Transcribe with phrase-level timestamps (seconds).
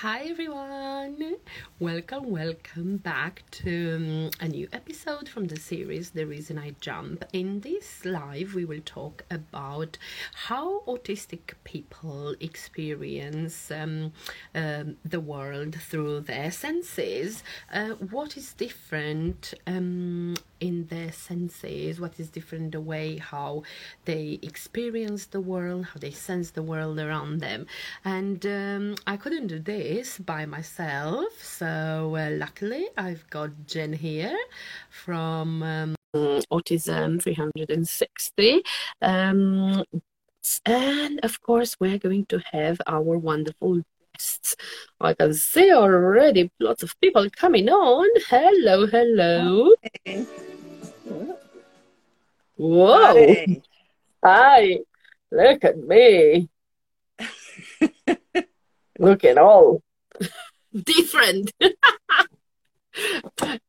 [0.00, 1.36] Hi everyone!
[1.80, 7.24] Welcome, welcome back to um, a new episode from the series The Reason I Jump.
[7.32, 9.96] In this live, we will talk about
[10.48, 14.12] how autistic people experience um,
[14.54, 17.42] um, the world through their senses.
[17.72, 21.98] Uh, what is different um, in their senses?
[21.98, 23.62] What is different the way how
[24.04, 27.66] they experience the world, how they sense the world around them?
[28.04, 31.30] And um, I couldn't do this this by myself.
[31.40, 34.36] So uh, luckily, I've got Jen here
[34.90, 35.94] from um,
[36.50, 38.62] Autism 360.
[39.00, 39.84] Um,
[40.64, 43.82] and of course, we're going to have our wonderful
[44.12, 44.56] guests.
[45.00, 48.08] I can see already lots of people coming on.
[48.28, 49.72] Hello, hello.
[50.04, 50.26] Hey.
[52.56, 53.14] Whoa.
[53.14, 53.62] Hi.
[54.24, 54.78] Hi.
[55.30, 56.48] Look at me.
[58.98, 59.82] looking all
[60.84, 61.52] different.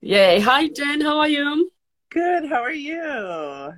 [0.02, 0.40] Yay.
[0.40, 1.02] Hi, Jen.
[1.02, 1.72] How are you?
[2.10, 2.48] Good.
[2.48, 3.74] How are you?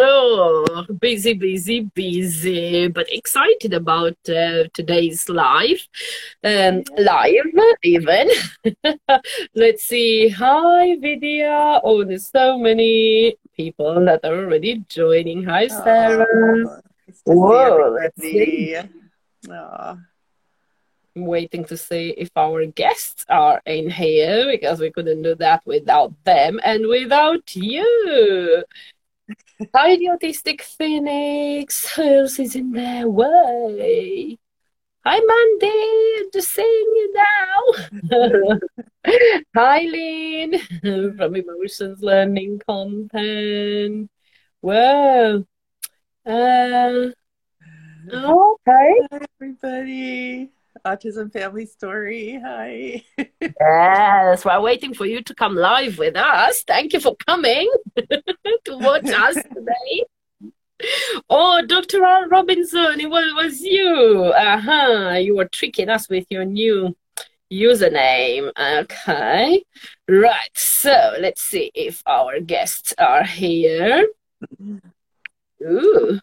[0.00, 5.86] Oh, busy, busy, busy, but excited about uh, today's live.
[6.42, 7.44] Um, live,
[7.84, 8.28] even.
[9.54, 10.30] Let's see.
[10.30, 11.80] Hi, Vidya.
[11.84, 15.44] Oh, there's so many people that are already joining.
[15.44, 16.26] Hi, Sarah.
[16.66, 16.80] Oh,
[17.26, 18.76] Whoa, let's see.
[19.48, 19.98] Oh
[21.14, 26.12] waiting to see if our guests are in here because we couldn't do that without
[26.24, 28.64] them and without you.
[29.74, 31.94] Hi, the autistic phoenix.
[31.94, 34.38] Who else is in their way?
[35.06, 36.30] Hi, Mandy.
[36.32, 37.14] Just seeing you
[38.10, 38.58] now.
[39.54, 40.58] Hi, Lynn
[41.16, 44.10] from Emotions Learning Content.
[44.62, 45.46] Well,
[46.26, 47.10] uh,
[48.12, 48.56] okay.
[48.66, 50.50] Hi, everybody.
[50.84, 52.38] Autism Family Story.
[52.44, 53.02] Hi.
[53.40, 56.62] yes, we're waiting for you to come live with us.
[56.66, 60.04] Thank you for coming to watch us today.
[61.30, 62.04] Oh, Dr.
[62.04, 64.32] Al Robinson, it was, was you.
[64.36, 65.16] Uh huh.
[65.20, 66.94] You were tricking us with your new
[67.50, 68.50] username.
[68.58, 69.64] Okay.
[70.06, 70.50] Right.
[70.54, 74.06] So let's see if our guests are here.
[75.62, 76.20] Ooh.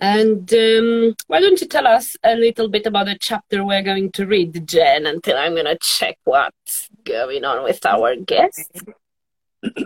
[0.00, 4.10] And um, why don't you tell us a little bit about the chapter we're going
[4.12, 8.70] to read, Jen, until I'm going to check what's going on with our guest.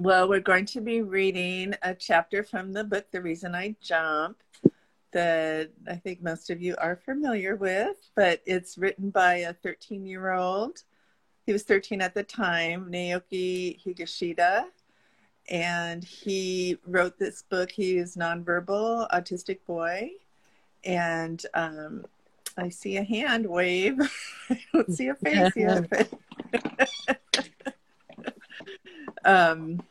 [0.00, 4.38] well, we're going to be reading a chapter from the book, The Reason I Jump,
[5.12, 10.04] that I think most of you are familiar with, but it's written by a 13
[10.04, 10.82] year old.
[11.44, 14.64] He was 13 at the time, Naoki Higashida
[15.48, 17.70] and he wrote this book.
[17.70, 20.10] He is nonverbal autistic boy,
[20.84, 22.04] and um,
[22.56, 23.98] I see a hand wave.
[24.50, 26.12] I don't see a face yet.
[29.24, 29.82] um,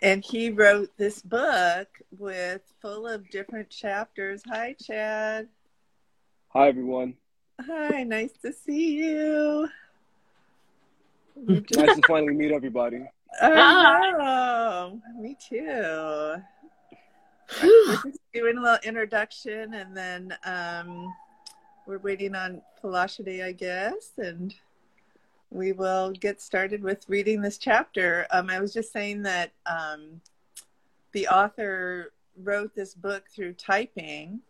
[0.00, 1.88] and he wrote this book
[2.18, 4.42] with full of different chapters.
[4.48, 5.48] Hi, Chad.
[6.48, 7.14] Hi, everyone.
[7.60, 9.68] Hi, nice to see you.
[11.36, 13.06] nice to finally meet everybody.
[13.40, 16.42] Oh, me too.
[17.62, 21.12] we're just doing a little introduction and then um,
[21.86, 24.54] we're waiting on Folashade, I guess, and
[25.50, 28.26] we will get started with reading this chapter.
[28.30, 30.20] Um, I was just saying that um,
[31.12, 34.40] the author wrote this book through typing,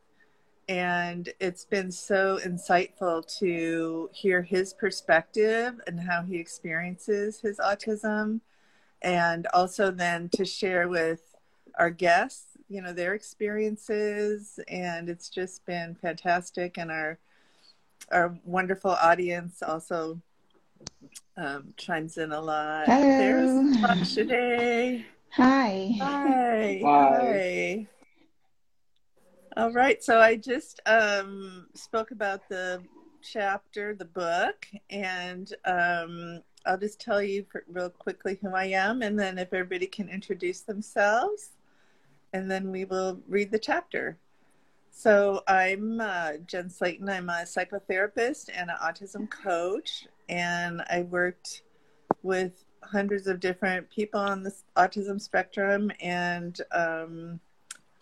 [0.68, 8.40] and it's been so insightful to hear his perspective and how he experiences his autism
[9.02, 11.20] and also then to share with
[11.78, 17.18] our guests you know their experiences and it's just been fantastic and our
[18.10, 20.20] our wonderful audience also
[21.36, 22.86] um, chimes in a lot.
[22.86, 23.18] Hello.
[23.18, 25.94] there's today hi.
[26.00, 26.80] Hi.
[26.84, 27.86] Hi.
[29.56, 32.82] All right so i just um, spoke about the
[33.22, 39.18] chapter the book and um, I'll just tell you real quickly who I am, and
[39.18, 41.50] then if everybody can introduce themselves,
[42.32, 44.18] and then we will read the chapter.
[44.90, 47.08] So I'm uh, Jen Slayton.
[47.08, 51.62] I'm a psychotherapist and an autism coach, and I worked
[52.22, 57.40] with hundreds of different people on the autism spectrum, and um,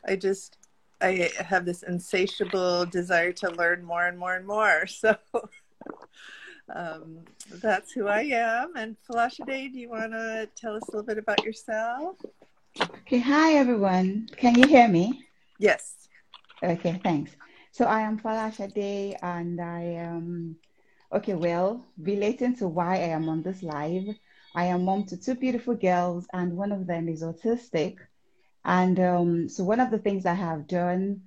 [0.06, 0.58] I just
[1.00, 4.86] I have this insatiable desire to learn more and more and more.
[5.00, 5.16] So
[6.75, 7.19] um,
[7.62, 8.76] that's who I am.
[8.76, 12.17] And Folashade, do you want to tell us a little bit about yourself?
[12.81, 14.28] Okay, hi everyone.
[14.37, 15.26] Can you hear me?
[15.58, 16.08] Yes.
[16.62, 17.32] Okay, thanks.
[17.72, 20.56] So I am Folashade, and I am
[21.12, 21.34] okay.
[21.34, 24.14] Well, relating to why I am on this live,
[24.55, 27.96] I am mom to two beautiful girls, and one of them is autistic.
[28.64, 31.23] And um, so one of the things I have done,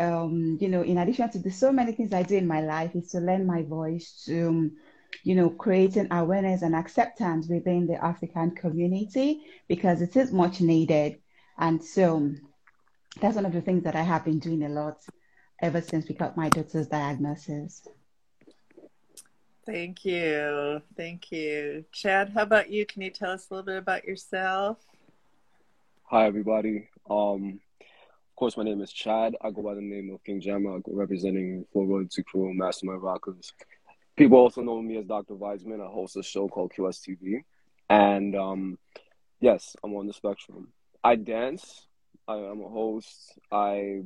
[0.00, 2.96] um, you know, in addition to the so many things I do in my life,
[2.96, 4.76] is to lend my voice to, um,
[5.22, 11.20] you know, creating awareness and acceptance within the African community because it is much needed.
[11.58, 12.32] And so
[13.20, 14.96] that's one of the things that I have been doing a lot
[15.60, 17.86] ever since we got my daughter's diagnosis.
[19.66, 20.80] Thank you.
[20.96, 21.84] Thank you.
[21.92, 22.86] Chad, how about you?
[22.86, 24.78] Can you tell us a little bit about yourself?
[26.04, 26.88] Hi, everybody.
[27.08, 27.69] Um, of
[28.40, 29.36] course, my name is Chad.
[29.42, 33.52] I go by the name of King Jammer, representing Full Royalty Crew, Mastermind Rockers.
[34.16, 35.34] People also know me as Dr.
[35.34, 35.86] Weisman.
[35.86, 37.44] I host a show called QSTV.
[37.90, 38.78] And um,
[39.40, 40.68] yes, I'm on the spectrum.
[41.04, 41.86] I dance.
[42.26, 43.38] I, am a host.
[43.52, 44.04] I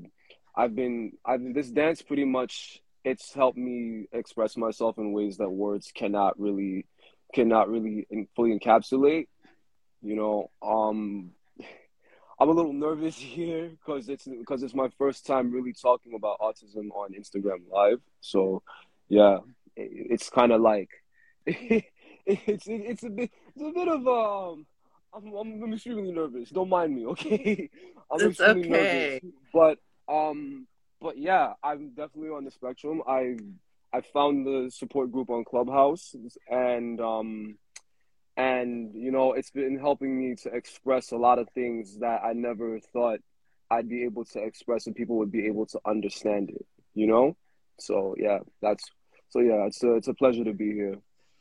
[0.57, 5.49] I've been I've this dance pretty much it's helped me express myself in ways that
[5.49, 6.87] words cannot really
[7.33, 9.29] cannot really fully encapsulate.
[10.03, 11.31] You know, um
[12.39, 16.41] I'm a little nervous here because it's because it's my first time really talking about
[16.41, 18.01] autism on Instagram Live.
[18.21, 18.63] So,
[19.09, 19.39] yeah,
[19.77, 20.91] it, it's kind of like
[21.47, 24.67] it's it's a bit it's a bit of um.
[25.17, 26.51] I'm, I'm extremely nervous.
[26.51, 27.71] Don't mind me, okay?
[28.11, 29.21] I'm it's extremely okay.
[29.23, 29.79] nervous, but
[30.13, 30.67] um,
[31.01, 33.01] but yeah, I'm definitely on the spectrum.
[33.07, 33.37] I
[33.93, 36.17] I found the support group on Clubhouse,
[36.51, 37.59] and um,
[38.37, 42.33] and you know, it's been helping me to express a lot of things that I
[42.33, 43.21] never thought
[43.71, 46.67] I'd be able to express, and people would be able to understand it.
[46.95, 47.37] You know,
[47.79, 48.85] so yeah, that's
[49.31, 50.97] so yeah, it's a it's a pleasure to be here.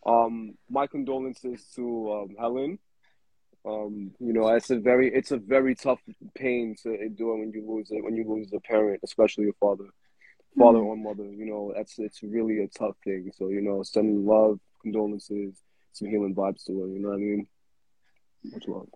[0.06, 2.80] Um, my condolences to um, Helen
[3.66, 6.00] um, you know, it's a very it's a very tough
[6.36, 9.86] pain to endure when you lose it when you lose a parent, especially a father,
[10.58, 10.88] father mm-hmm.
[10.88, 11.24] or mother.
[11.24, 13.32] You know, that's it's really a tough thing.
[13.38, 15.56] So you know, sending love, condolences,
[15.94, 16.74] some healing vibes to.
[16.74, 17.48] You know what I mean?
[18.52, 18.88] Much love.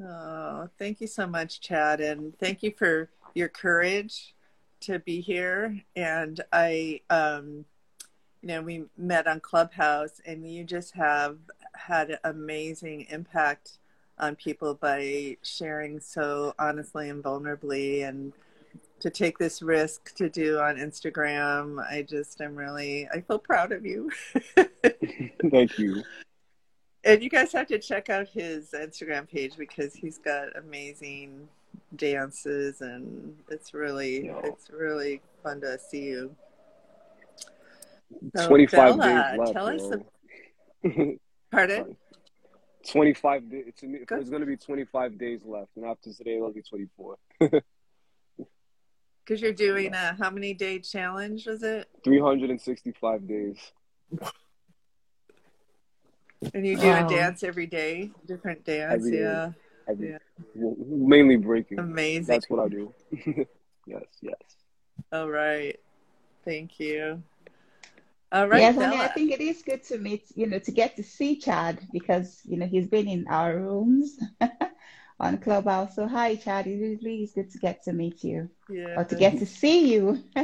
[0.00, 4.34] Oh, thank you so much, Chad, and thank you for your courage
[4.80, 5.82] to be here.
[5.96, 7.64] And I, um,
[8.42, 11.38] you know, we met on Clubhouse, and you just have
[11.74, 13.78] had amazing impact
[14.18, 18.32] on people by sharing so honestly and vulnerably and
[19.02, 21.84] to take this risk to do on Instagram.
[21.84, 24.10] I just am really I feel proud of you.
[25.50, 26.02] Thank you.
[27.04, 31.48] And you guys have to check out his Instagram page because he's got amazing
[31.96, 36.36] dances and it's really it's really fun to see you.
[38.36, 39.52] So 25 Bella, days left.
[39.52, 40.00] Tell us
[40.84, 41.18] a,
[41.50, 41.96] Pardon?
[42.88, 43.42] 25.
[43.50, 45.70] It's, it's going to be 25 days left.
[45.76, 47.16] And after today, it'll be 24.
[49.24, 51.88] Because you're doing a how many day challenge was it?
[52.04, 53.56] 365 days.
[56.54, 57.06] And you do wow.
[57.06, 59.46] a dance every day, different dance, every yeah.
[59.46, 59.52] Day.
[59.88, 60.18] Every, yeah.
[60.54, 61.78] Well, mainly breaking.
[61.78, 62.26] Amazing.
[62.26, 62.92] That's what I do.
[63.86, 64.34] yes, yes.
[65.12, 65.78] All right.
[66.44, 67.22] Thank you.
[68.32, 68.60] All right.
[68.60, 71.02] Yes, I mean, I think it is good to meet, you know, to get to
[71.02, 74.18] see Chad because, you know, he's been in our rooms
[75.22, 75.94] on Clubhouse.
[75.94, 76.66] So, hi, Chad.
[76.66, 78.98] It really is good to get to meet you yeah.
[78.98, 80.22] or to get to see you.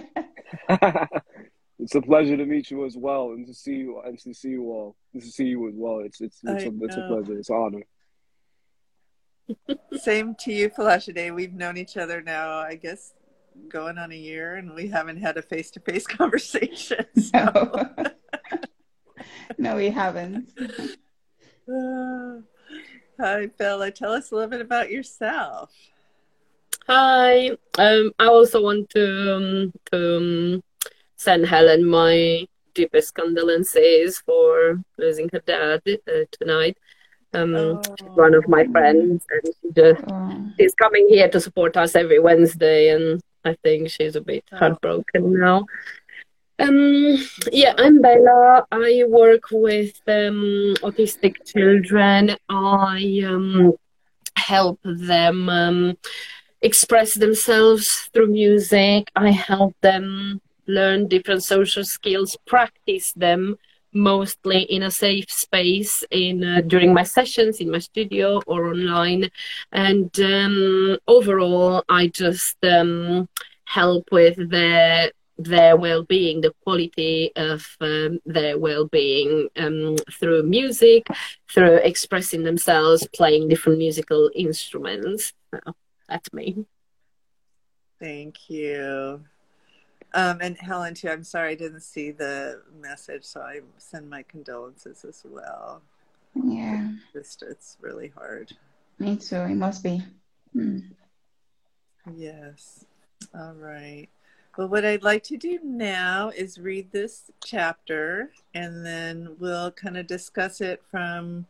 [0.68, 4.50] it's a pleasure to meet you as well and to see you and to see
[4.50, 4.96] you all.
[5.14, 5.98] To see you as well.
[6.00, 7.38] It's it's it's, a, it's a pleasure.
[7.38, 7.82] It's an honor.
[9.98, 11.34] Same to you, Folashade.
[11.34, 13.14] We've known each other now, I guess,
[13.68, 17.04] going on a year and we haven't had a face to face conversation.
[17.20, 17.30] So.
[17.34, 17.88] No.
[19.58, 20.50] no, we haven't.
[21.68, 22.42] Uh,
[23.20, 23.90] Hi, Bella.
[23.90, 25.74] Tell us a little bit about yourself.
[26.86, 27.50] Hi.
[27.76, 30.62] Um, I also want to, um, to um,
[31.16, 36.76] send Helen my deepest condolences for losing her dad uh, tonight.
[37.34, 37.82] Um, oh.
[38.14, 40.52] one of my friends, and she just, oh.
[40.58, 45.38] she's coming here to support us every Wednesday, and I think she's a bit heartbroken
[45.40, 45.66] now.
[46.58, 47.16] Um,
[47.52, 48.66] yeah, I'm Bella.
[48.72, 52.36] I work with um, autistic children.
[52.48, 53.74] I um,
[54.36, 55.96] help them um,
[56.60, 59.08] express themselves through music.
[59.14, 63.56] I help them learn different social skills, practice them
[63.92, 69.30] mostly in a safe space in uh, during my sessions in my studio or online
[69.72, 73.26] and um, overall i just um,
[73.64, 81.06] help with their their well-being the quality of um, their well-being um, through music
[81.48, 85.60] through expressing themselves playing different musical instruments so
[86.08, 86.66] that's me
[87.98, 89.24] Thank you.
[90.14, 94.22] Um, and Helen, too, I'm sorry I didn't see the message, so I send my
[94.22, 95.82] condolences as well.
[96.34, 96.92] Yeah.
[97.12, 98.52] Just, it's really hard.
[98.98, 99.36] Me too.
[99.36, 100.02] It must be.
[100.52, 100.78] Hmm.
[102.16, 102.84] Yes.
[103.34, 104.08] All right.
[104.58, 109.96] Well, what I'd like to do now is read this chapter and then we'll kind
[109.96, 111.46] of discuss it from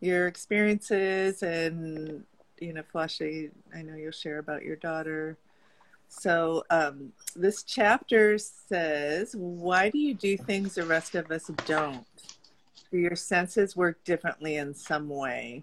[0.00, 2.24] your experiences and,
[2.58, 5.38] you know, Flashy, I know you'll share about your daughter.
[6.08, 12.04] So, um, this chapter says, Why do you do things the rest of us don't?
[12.90, 15.62] Do your senses work differently in some way?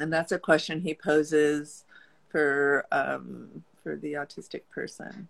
[0.00, 1.84] And that's a question he poses
[2.30, 5.28] for um, for the autistic person.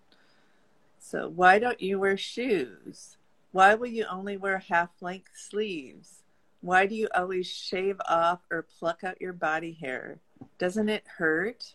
[0.98, 3.16] So, why don't you wear shoes?
[3.52, 6.22] Why will you only wear half length sleeves?
[6.60, 10.18] Why do you always shave off or pluck out your body hair?
[10.58, 11.74] Doesn't it hurt?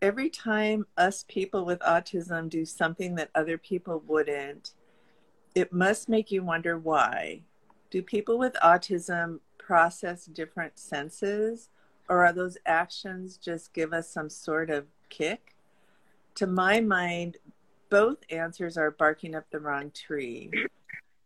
[0.00, 4.72] Every time us people with autism do something that other people wouldn't,
[5.54, 7.42] it must make you wonder why.
[7.90, 11.68] Do people with autism process different senses,
[12.08, 15.54] or are those actions just give us some sort of kick?
[16.36, 17.36] To my mind,
[17.92, 20.50] both answers are barking up the wrong tree.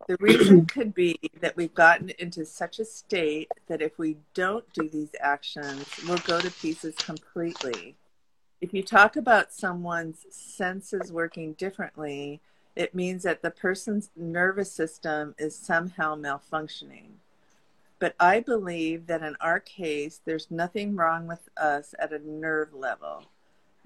[0.09, 4.65] The reason could be that we've gotten into such a state that if we don't
[4.73, 7.95] do these actions, we'll go to pieces completely.
[8.61, 12.41] If you talk about someone's senses working differently,
[12.75, 17.11] it means that the person's nervous system is somehow malfunctioning.
[18.01, 22.75] But I believe that in our case, there's nothing wrong with us at a nerve
[22.75, 23.23] level.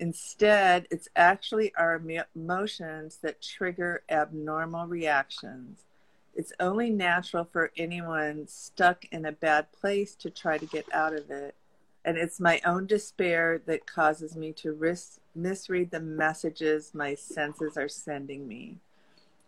[0.01, 2.03] Instead, it's actually our
[2.35, 5.85] emotions that trigger abnormal reactions.
[6.35, 11.13] It's only natural for anyone stuck in a bad place to try to get out
[11.13, 11.55] of it.
[12.03, 17.77] And it's my own despair that causes me to risk, misread the messages my senses
[17.77, 18.79] are sending me.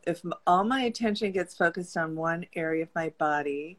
[0.06, 3.78] If all my attention gets focused on one area of my body,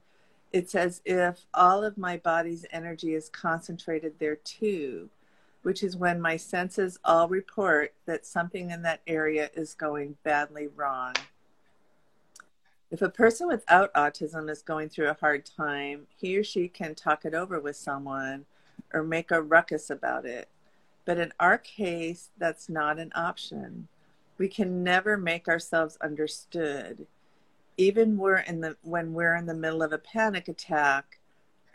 [0.51, 5.11] it's as if all of my body's energy is concentrated there too,
[5.63, 10.67] which is when my senses all report that something in that area is going badly
[10.67, 11.13] wrong.
[12.91, 16.93] If a person without autism is going through a hard time, he or she can
[16.93, 18.45] talk it over with someone
[18.93, 20.49] or make a ruckus about it.
[21.05, 23.87] But in our case, that's not an option.
[24.37, 27.07] We can never make ourselves understood.
[27.77, 31.19] Even we're in the, when we're in the middle of a panic attack,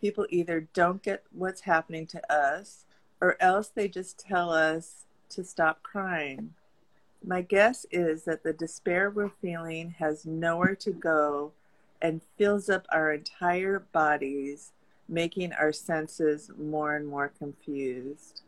[0.00, 2.85] people either don't get what's happening to us
[3.20, 6.54] or else they just tell us to stop crying.
[7.25, 11.52] My guess is that the despair we're feeling has nowhere to go
[12.00, 14.72] and fills up our entire bodies,
[15.08, 18.42] making our senses more and more confused.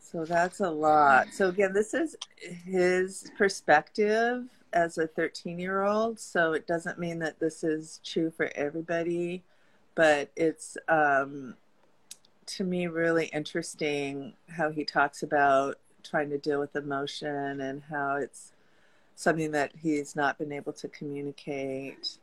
[0.00, 1.28] So that's a lot.
[1.32, 6.20] So, again, this is his perspective as a 13 year old.
[6.20, 9.42] So, it doesn't mean that this is true for everybody,
[9.94, 11.54] but it's um,
[12.46, 18.16] to me really interesting how he talks about trying to deal with emotion and how
[18.16, 18.52] it's
[19.16, 22.18] something that he's not been able to communicate.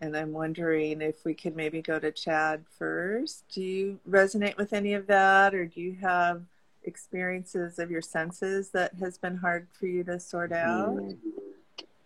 [0.00, 3.44] And I'm wondering if we could maybe go to Chad first.
[3.52, 6.42] Do you resonate with any of that, or do you have
[6.84, 10.96] experiences of your senses that has been hard for you to sort out?
[10.96, 11.16] Mm.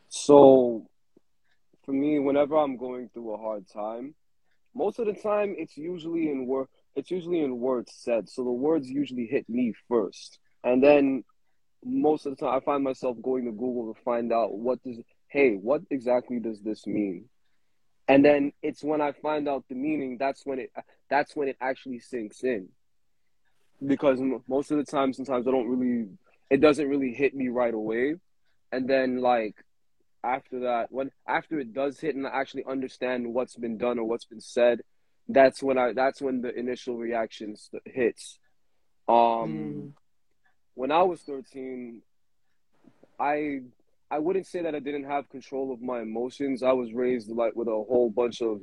[0.08, 0.86] So,
[1.84, 4.14] for me, whenever I'm going through a hard time,
[4.74, 6.68] most of the time it's usually in word.
[6.94, 8.28] It's usually in words said.
[8.28, 10.38] So the words usually hit me first.
[10.64, 11.24] And then
[11.84, 14.98] most of the time, I find myself going to Google to find out what does,
[15.28, 17.28] hey, what exactly does this mean?
[18.08, 20.72] And then it's when I find out the meaning, that's when it,
[21.08, 22.68] that's when it actually sinks in.
[23.84, 26.08] Because most of the time, sometimes I don't really,
[26.50, 28.16] it doesn't really hit me right away.
[28.70, 29.56] And then like
[30.24, 34.04] after that, when after it does hit and I actually understand what's been done or
[34.04, 34.80] what's been said,
[35.28, 38.38] that's when I, that's when the initial reactions hits.
[39.08, 39.92] Um, mm
[40.74, 42.02] when I was 13,
[43.18, 43.60] I
[44.10, 46.62] I wouldn't say that I didn't have control of my emotions.
[46.62, 48.60] I was raised like with a whole bunch of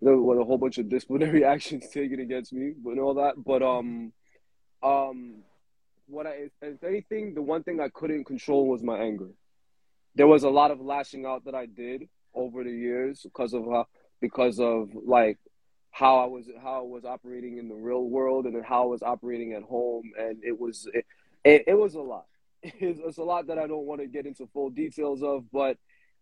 [0.00, 3.34] with a whole bunch of disciplinary actions taken against me and all that.
[3.44, 4.12] But um
[4.82, 5.42] um
[6.06, 9.30] what I if anything, the one thing I couldn't control was my anger.
[10.14, 13.64] There was a lot of lashing out that I did over the years because of
[13.64, 13.86] how
[14.20, 15.38] because of like
[15.94, 18.86] how I was how I was operating in the real world and then how I
[18.86, 21.06] was operating at home and it was it,
[21.44, 22.26] it, it was a lot.
[22.62, 25.76] It's, it's, a lot that I don't want to get into full details of, but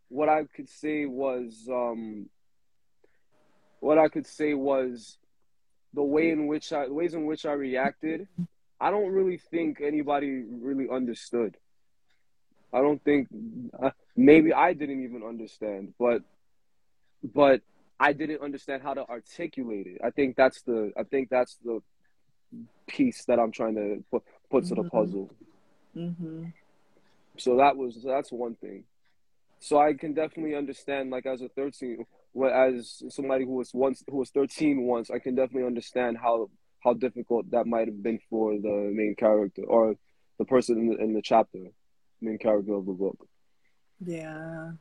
[0.09, 2.29] what I could say was, um,
[3.79, 5.17] what I could say was
[5.95, 8.27] the way in which I, the ways in which I reacted.
[8.81, 11.57] I don't really think anybody really understood.
[12.75, 13.29] I don't think
[13.81, 16.23] uh, maybe I didn't even understand, but
[17.23, 17.63] but
[18.03, 20.01] I didn't understand how to articulate it.
[20.03, 21.81] I think that's the I think that's the
[22.89, 24.97] piece that I'm trying to put put to the mm-hmm.
[24.97, 25.31] puzzle.
[25.97, 26.47] Mm-hmm.
[27.39, 28.85] So that was that's one thing.
[29.61, 32.05] So I can definitely understand, like as a thirteen,
[32.53, 36.95] as somebody who was once who was thirteen once, I can definitely understand how how
[36.95, 39.95] difficult that might have been for the main character or
[40.39, 41.61] the person in the, in the chapter,
[42.21, 43.29] main character of the book.
[44.05, 44.73] Yeah.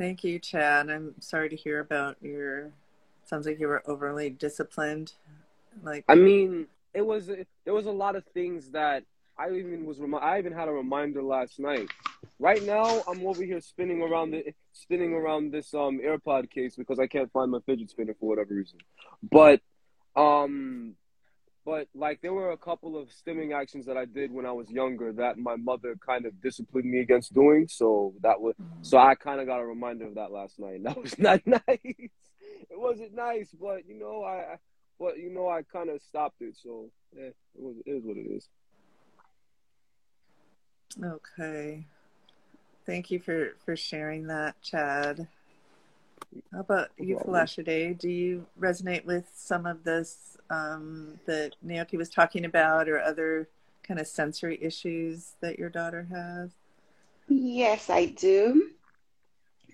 [0.00, 0.88] Thank you, Chad.
[0.88, 2.70] I'm sorry to hear about your.
[3.26, 5.12] Sounds like you were overly disciplined.
[5.82, 9.04] Like I mean, it was there was a lot of things that
[9.38, 9.98] I even was.
[10.22, 11.90] I even had a reminder last night.
[12.38, 16.98] Right now, I'm over here spinning around the spinning around this um AirPod case because
[16.98, 18.78] I can't find my fidget spinner for whatever reason.
[19.30, 19.60] But
[20.16, 20.94] um,
[21.70, 24.68] but like there were a couple of stimming actions that I did when I was
[24.68, 27.68] younger that my mother kind of disciplined me against doing.
[27.68, 28.82] So that was mm-hmm.
[28.82, 30.82] so I kind of got a reminder of that last night.
[30.82, 31.60] That was not nice.
[31.68, 32.10] it
[32.72, 34.56] wasn't nice, but you know I,
[34.98, 36.56] but you know I kind of stopped it.
[36.60, 38.48] So yeah, it was it is what it is.
[41.00, 41.86] Okay.
[42.84, 45.28] Thank you for for sharing that, Chad.
[46.52, 47.98] How about you, Folashade?
[47.98, 53.48] Do you resonate with some of this um, that Naoki was talking about, or other
[53.82, 56.50] kind of sensory issues that your daughter has?
[57.28, 58.70] Yes, I do.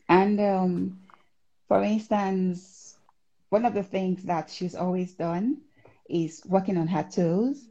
[0.09, 1.01] And um,
[1.69, 2.97] for instance,
[3.51, 5.59] one of the things that she's always done
[6.09, 7.65] is working on her toes.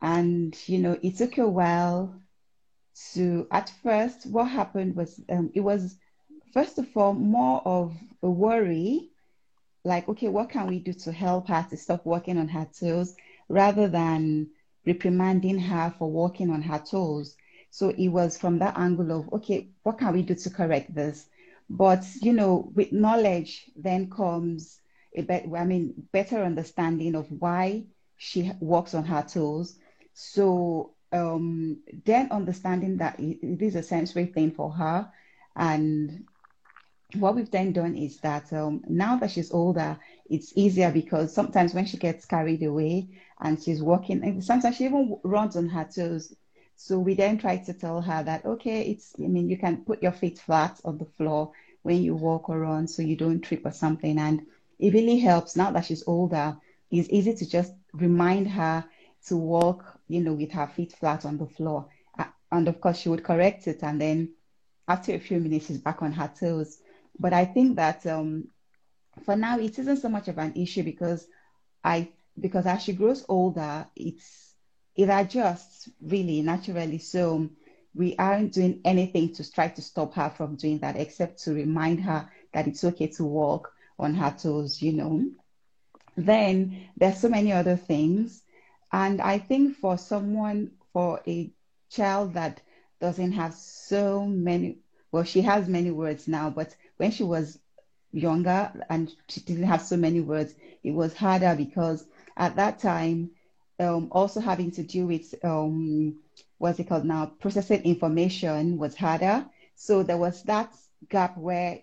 [0.00, 2.14] And, you know, it took a while
[3.12, 5.96] to, at first, what happened was um, it was
[6.54, 9.10] first of all, more of a worry,
[9.84, 13.14] like, okay, what can we do to help her to stop walking on her toes
[13.48, 14.48] rather than
[14.86, 17.36] reprimanding her for walking on her toes.
[17.70, 21.26] So it was from that angle of, okay, what can we do to correct this?
[21.68, 24.80] But, you know, with knowledge then comes
[25.16, 27.84] a bet, I mean, better understanding of why
[28.16, 29.78] she walks on her toes.
[30.12, 35.10] So um, then understanding that it is a sensory thing for her
[35.56, 36.24] and
[37.16, 39.98] what we've then done is that um, now that she's older,
[40.28, 43.08] it's easier because sometimes when she gets carried away
[43.40, 46.34] and she's walking, and sometimes she even runs on her toes.
[46.76, 50.02] So we then try to tell her that, okay, it's, I mean, you can put
[50.02, 53.64] your feet flat on the floor when you walk or run so you don't trip
[53.64, 54.18] or something.
[54.18, 54.42] And
[54.78, 56.56] it really helps now that she's older.
[56.90, 58.84] It's easy to just remind her
[59.26, 61.88] to walk, you know, with her feet flat on the floor.
[62.50, 63.82] And of course, she would correct it.
[63.82, 64.34] And then
[64.86, 66.78] after a few minutes, she's back on her toes.
[67.18, 68.48] But I think that um,
[69.24, 71.26] for now it isn't so much of an issue because
[71.82, 74.54] I because as she grows older, it's
[74.96, 76.98] it adjusts really naturally.
[76.98, 77.48] So
[77.94, 82.00] we aren't doing anything to try to stop her from doing that, except to remind
[82.00, 85.24] her that it's okay to walk on her toes, you know.
[86.16, 88.42] Then there's so many other things.
[88.92, 91.50] And I think for someone, for a
[91.90, 92.60] child that
[93.00, 94.78] doesn't have so many,
[95.10, 97.58] well, she has many words now, but when she was
[98.12, 103.30] younger and she didn't have so many words, it was harder because at that time,
[103.80, 106.16] um, also having to do with um,
[106.58, 109.44] what's it called now, processing information was harder.
[109.74, 110.72] So there was that
[111.08, 111.80] gap where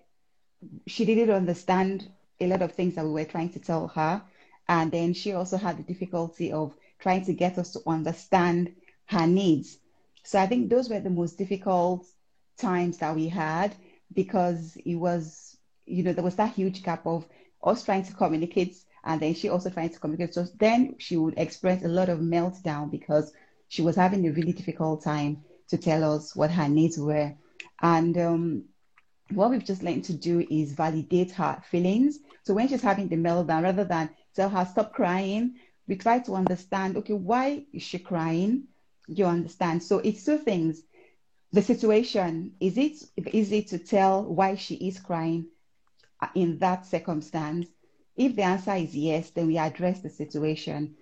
[0.88, 4.24] she didn't understand a lot of things that we were trying to tell her.
[4.68, 8.74] And then she also had the difficulty of trying to get us to understand
[9.06, 9.78] her needs.
[10.24, 12.06] So I think those were the most difficult
[12.58, 13.76] times that we had
[14.14, 17.26] because it was, you know, there was that huge gap of
[17.64, 20.34] us trying to communicate and then she also trying to communicate.
[20.34, 23.34] So then she would express a lot of meltdown because
[23.68, 27.34] she was having a really difficult time to tell us what her needs were.
[27.82, 28.66] And um,
[29.30, 32.20] what we've just learned to do is validate her feelings.
[32.44, 35.56] So when she's having the meltdown, rather than tell her stop crying,
[35.88, 38.66] we try to understand, okay, why is she crying?
[39.08, 39.84] You understand?
[39.84, 40.84] So it's two things
[41.54, 42.96] the situation is it
[43.34, 45.48] easy to tell why she is crying
[46.36, 47.68] in that circumstance?
[48.16, 50.96] If the answer is yes then we address the situation.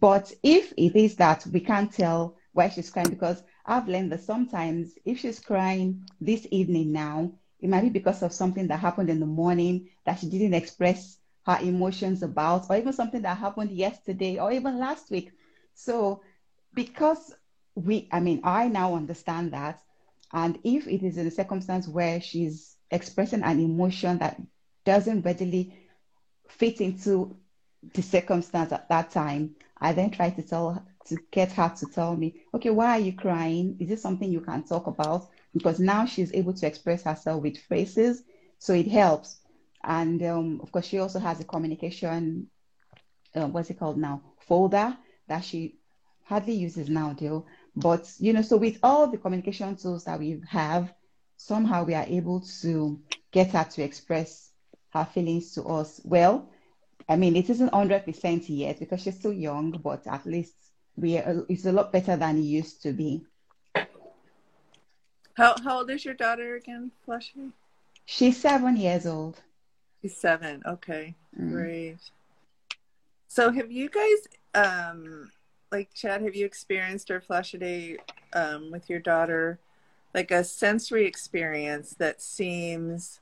[0.00, 4.20] But if it is that we can't tell why she's crying because i've learned that
[4.22, 9.10] sometimes if she's crying this evening now it might be because of something that happened
[9.10, 13.70] in the morning that she didn't express her emotions about or even something that happened
[13.72, 15.32] yesterday or even last week.
[15.74, 16.22] So
[16.74, 17.34] because
[17.74, 19.80] we i mean i now understand that
[20.34, 24.40] and if it is in a circumstance where she's expressing an emotion that
[24.84, 25.78] doesn't readily
[26.48, 27.36] fit into
[27.94, 32.16] the circumstance at that time, I then try to tell to get her to tell
[32.16, 33.76] me, okay, why are you crying?
[33.78, 35.28] Is this something you can talk about?
[35.52, 38.24] Because now she's able to express herself with phrases,
[38.58, 39.38] so it helps.
[39.84, 42.48] And um, of course, she also has a communication,
[43.36, 44.96] uh, what's it called now, folder
[45.28, 45.78] that she
[46.24, 47.46] hardly uses now, though.
[47.76, 50.92] But you know, so with all the communication tools that we have,
[51.36, 53.00] somehow we are able to
[53.32, 54.50] get her to express
[54.90, 56.00] her feelings to us.
[56.04, 56.50] Well,
[57.08, 60.54] I mean, it isn't 100% yet because she's still young, but at least
[60.96, 63.22] we are, it's a lot better than it used to be.
[65.34, 67.50] How, how old is your daughter again, Flushy?
[68.06, 69.40] She's seven years old.
[70.00, 70.62] She's seven.
[70.64, 71.50] Okay, mm.
[71.50, 71.98] great.
[73.26, 75.32] So, have you guys, um,
[75.74, 77.98] like Chad, have you experienced or Flushy
[78.32, 79.58] um, with your daughter,
[80.14, 83.20] like a sensory experience that seems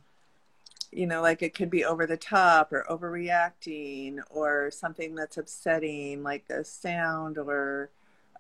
[0.95, 6.23] you know, like it could be over the top or overreacting or something that's upsetting,
[6.23, 7.89] like a sound or,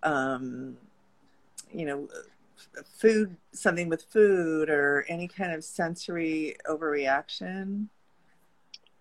[0.03, 0.77] um,
[1.72, 2.07] you know,
[2.85, 7.87] food, something with food or any kind of sensory overreaction.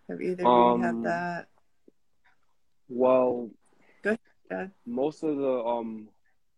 [0.07, 1.47] Have either of you had um, that?
[2.87, 3.49] Well,
[4.85, 6.09] Most of the um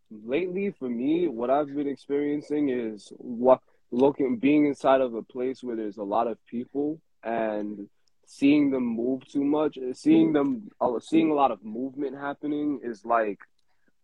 [0.09, 5.63] lately for me, what I've been experiencing is what looking being inside of a place
[5.63, 7.87] where there's a lot of people and
[8.25, 13.39] seeing them move too much seeing them seeing a lot of movement happening is like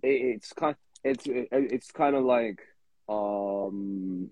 [0.03, 2.59] it, it's kind it's it, it's kind of like
[3.07, 4.29] um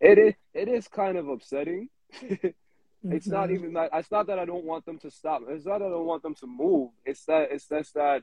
[0.00, 1.88] it is it is kind of upsetting
[2.20, 2.42] it's
[3.04, 3.30] mm-hmm.
[3.30, 5.86] not even that it's not that i don't want them to stop it's not that
[5.86, 8.22] i don't want them to move it's that it's just that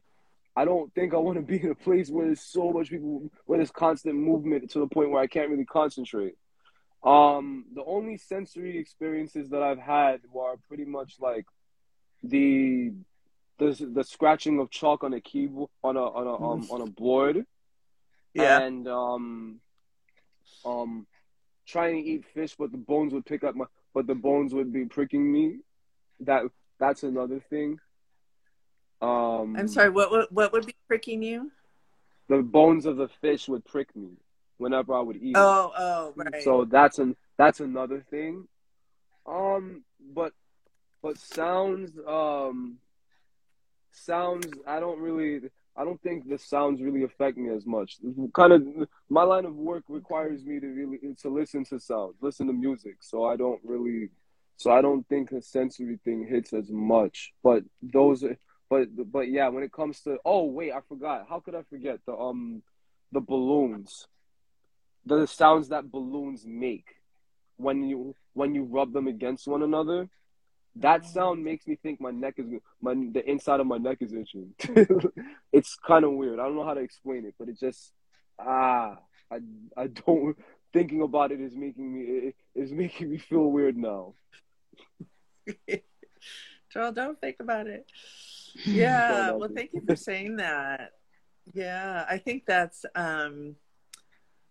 [0.58, 3.30] I don't think I want to be in a place where there's so much people,
[3.46, 6.36] where there's constant movement to the point where I can't really concentrate.
[7.04, 11.46] Um, the only sensory experiences that I've had were pretty much like
[12.24, 12.91] the
[13.60, 16.88] the the scratching of chalk on a keyboard on a on a um on a
[16.88, 17.46] board,
[18.34, 19.60] yeah, and um
[20.65, 21.06] um
[21.67, 24.74] trying to eat fish, but the bones would pick up my, but the bones would
[24.74, 25.60] be pricking me.
[26.22, 26.46] That
[26.80, 27.80] that's another thing.
[29.02, 29.90] Um, I'm sorry.
[29.90, 31.52] What, what what would be pricking you?
[32.30, 34.18] The bones of the fish would prick me
[34.58, 35.36] whenever I would eat.
[35.38, 36.44] Oh, oh, right.
[36.44, 38.48] So that's an that's another thing.
[39.26, 39.84] Um,
[40.14, 40.34] but
[41.02, 42.78] but sounds um
[43.92, 47.98] sounds I don't really I don't think the sounds really affect me as much.
[48.34, 48.64] Kind of
[49.10, 52.98] my line of work requires me to really to listen to sounds, listen to music.
[53.02, 54.10] So I don't really
[54.58, 57.34] so I don't think the sensory thing hits as much.
[57.44, 58.24] But those
[58.69, 61.27] but but yeah, when it comes to oh wait, I forgot.
[61.30, 62.62] How could I forget the um
[63.12, 64.08] the balloons?
[65.06, 66.95] The sounds that balloons make
[67.56, 70.10] when you when you rub them against one another.
[70.75, 72.45] That sound makes me think my neck is
[72.82, 74.53] my the inside of my neck is itching.
[75.51, 76.39] it's kind of weird.
[76.39, 77.93] I don't know how to explain it, but it just
[78.39, 78.97] ah
[79.32, 79.39] I
[79.75, 80.38] I don't
[80.73, 84.13] thinking about it is making me it is making me feel weird now.
[86.78, 87.86] Joel, don't think about it.
[88.66, 89.34] Yeah.
[89.34, 90.94] well, thank you for saying that.
[91.54, 93.56] Yeah, I think that's um,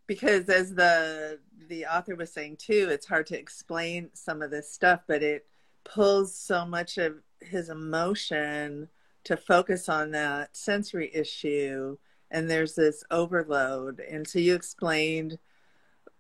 [0.07, 4.71] because as the the author was saying too, it's hard to explain some of this
[4.71, 5.47] stuff, but it
[5.83, 8.89] pulls so much of his emotion
[9.25, 11.97] to focus on that sensory issue
[12.31, 15.39] and there's this overload and so you explained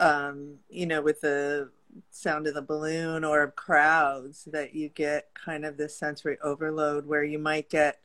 [0.01, 1.71] um, you know with the
[2.11, 7.07] sound of the balloon or of crowds that you get kind of this sensory overload
[7.07, 8.01] where you might get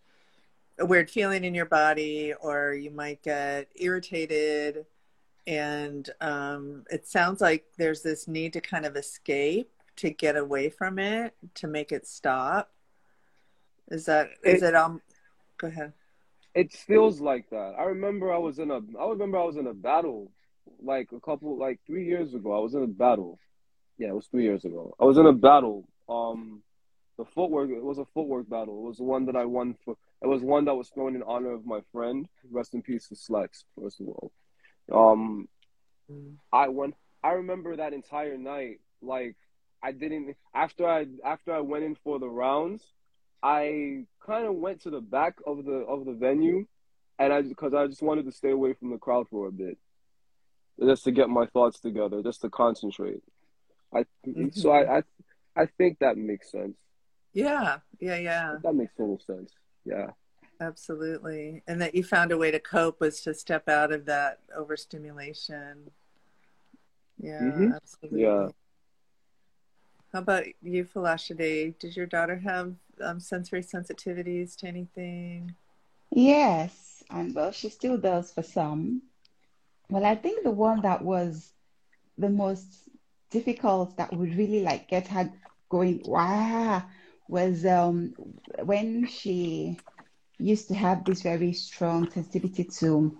[0.79, 4.85] a weird feeling in your body or you might get irritated.
[5.47, 10.69] And um, it sounds like there's this need to kind of escape to get away
[10.69, 12.71] from it to make it stop.
[13.89, 15.01] Is that is it, it um
[15.57, 15.93] go ahead.
[16.55, 17.75] It feels like that.
[17.77, 20.31] I remember i was in a i remember i was in a battle
[20.81, 23.37] like a couple like three years ago i was in a battle
[24.01, 24.95] yeah, it was three years ago.
[24.99, 25.87] I was in a battle.
[26.09, 26.63] Um,
[27.19, 27.69] the footwork.
[27.69, 28.79] It was a footwork battle.
[28.79, 29.95] It was the one that I won for.
[30.23, 32.27] It was one that was thrown in honor of my friend.
[32.49, 33.63] Rest in peace to Slex.
[33.79, 34.31] First of all,
[34.91, 35.47] um,
[36.51, 36.95] I won.
[37.23, 38.79] I remember that entire night.
[39.03, 39.35] Like
[39.83, 42.83] I didn't after I after I went in for the rounds.
[43.43, 46.65] I kind of went to the back of the of the venue,
[47.19, 49.77] and I because I just wanted to stay away from the crowd for a bit,
[50.83, 53.21] just to get my thoughts together, just to concentrate.
[53.93, 54.49] I mm-hmm.
[54.51, 55.03] so I, I
[55.55, 56.77] I think that makes sense.
[57.33, 58.55] Yeah, yeah, yeah.
[58.63, 59.53] That makes total sense.
[59.85, 60.11] Yeah.
[60.59, 61.63] Absolutely.
[61.67, 65.89] And that you found a way to cope was to step out of that overstimulation.
[67.19, 67.71] Yeah, mm-hmm.
[67.73, 68.21] absolutely.
[68.21, 68.49] Yeah.
[70.13, 71.79] How about you, Folashade?
[71.79, 75.55] Did your daughter have um, sensory sensitivities to anything?
[76.11, 77.03] Yes.
[77.09, 79.01] And well, she still does for some.
[79.89, 81.53] Well, I think the one that was
[82.17, 82.89] the most
[83.31, 85.31] difficult that would really like get her
[85.69, 86.83] going, wow,
[87.27, 88.13] was um,
[88.63, 89.79] when she
[90.37, 93.17] used to have this very strong sensitivity to,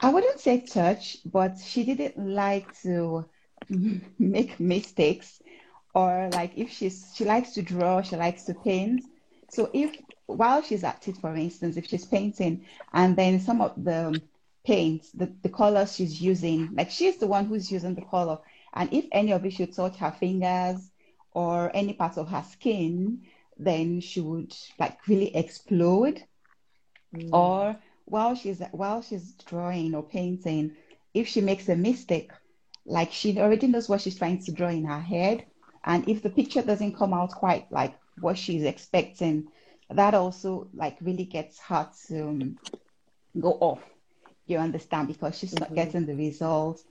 [0.00, 3.26] I wouldn't say touch, but she didn't like to
[4.18, 5.40] make mistakes
[5.94, 9.02] or like if she's she likes to draw, she likes to paint.
[9.50, 9.94] So if
[10.26, 14.20] while she's at it, for instance, if she's painting and then some of the
[14.64, 18.38] paints, the, the colors she's using, like she's the one who's using the color.
[18.74, 20.90] And if any of it should touch her fingers
[21.32, 23.22] or any part of her skin,
[23.58, 26.22] then she would like really explode.
[27.14, 27.32] Mm.
[27.32, 30.72] Or while she's while she's drawing or painting,
[31.14, 32.30] if she makes a mistake,
[32.84, 35.44] like she already knows what she's trying to draw in her head,
[35.84, 39.48] and if the picture doesn't come out quite like what she's expecting,
[39.90, 42.58] that also like really gets her to um,
[43.38, 43.82] go off.
[44.46, 45.76] You understand because she's not mm-hmm.
[45.76, 46.84] getting the results,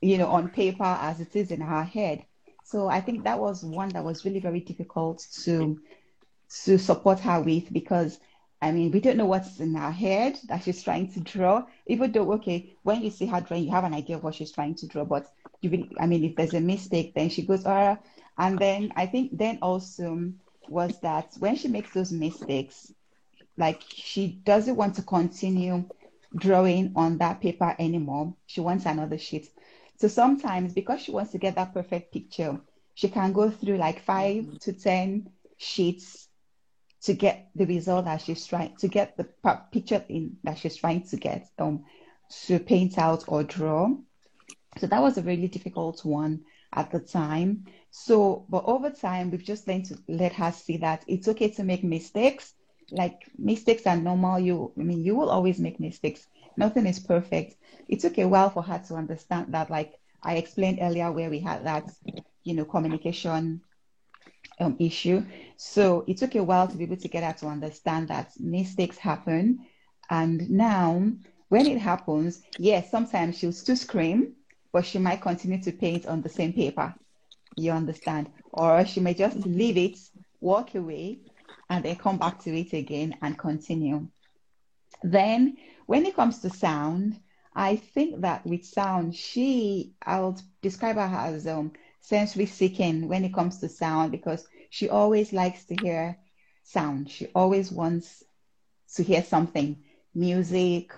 [0.00, 2.24] you know, on paper as it is in her head.
[2.64, 5.80] So I think that was one that was really very difficult to
[6.64, 8.18] to support her with because
[8.60, 11.66] I mean we don't know what's in her head that she's trying to draw.
[11.86, 14.52] Even though okay, when you see her drawing, you have an idea of what she's
[14.52, 15.26] trying to draw, but
[15.60, 17.98] you really, I mean if there's a mistake, then she goes, oh,
[18.38, 20.32] and then I think then also
[20.68, 22.92] was that when she makes those mistakes,
[23.56, 25.84] like she doesn't want to continue
[26.36, 28.34] drawing on that paper anymore.
[28.46, 29.48] She wants another sheet.
[29.96, 32.60] So sometimes because she wants to get that perfect picture,
[32.94, 36.28] she can go through like 5 to 10 sheets
[37.02, 39.24] to get the result that she's trying to get the
[39.72, 41.84] picture in that she's trying to get um
[42.46, 43.88] to paint out or draw.
[44.78, 47.64] So that was a really difficult one at the time.
[47.90, 51.64] So, but over time, we've just learned to let her see that it's okay to
[51.64, 52.54] make mistakes.
[52.90, 54.38] Like mistakes are normal.
[54.38, 56.26] You, I mean, you will always make mistakes.
[56.56, 57.56] Nothing is perfect.
[57.88, 59.70] It took a while for her to understand that.
[59.70, 61.90] Like I explained earlier, where we had that,
[62.44, 63.60] you know, communication
[64.60, 65.24] um, issue.
[65.56, 68.98] So it took a while to be able to get her to understand that mistakes
[68.98, 69.66] happen.
[70.10, 71.10] And now,
[71.48, 74.34] when it happens, yes, sometimes she'll still scream
[74.72, 76.94] but she might continue to paint on the same paper.
[77.56, 78.30] You understand?
[78.52, 79.96] Or she may just leave it,
[80.40, 81.20] walk away,
[81.70, 84.08] and then come back to it again and continue.
[85.02, 85.56] Then,
[85.86, 87.20] when it comes to sound,
[87.54, 93.32] I think that with sound, she, I'll describe her as um, sensory seeking when it
[93.34, 96.18] comes to sound because she always likes to hear
[96.62, 97.10] sound.
[97.10, 98.24] She always wants
[98.94, 99.82] to hear something
[100.14, 100.92] music,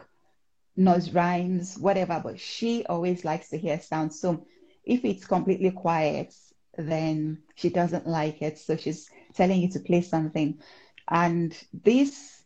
[0.76, 4.12] knows rhymes, whatever, but she always likes to hear sound.
[4.12, 4.46] So
[4.84, 6.34] if it's completely quiet,
[6.76, 8.58] then she doesn't like it.
[8.58, 10.60] So she's telling you to play something.
[11.08, 12.37] And this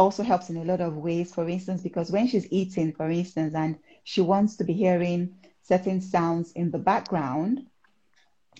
[0.00, 3.54] also helps in a lot of ways, for instance, because when she's eating, for instance,
[3.54, 7.66] and she wants to be hearing certain sounds in the background,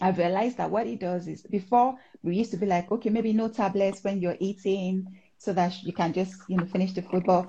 [0.00, 3.32] I've realized that what it does is before we used to be like, okay, maybe
[3.32, 5.06] no tablets when you're eating
[5.38, 7.24] so that you can just, you know, finish the food.
[7.26, 7.48] But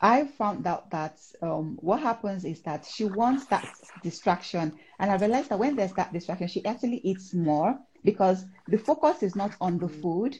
[0.00, 3.68] I found out that um, what happens is that she wants that
[4.02, 4.78] distraction.
[4.98, 9.22] And I realized that when there's that distraction, she actually eats more because the focus
[9.22, 10.36] is not on the food,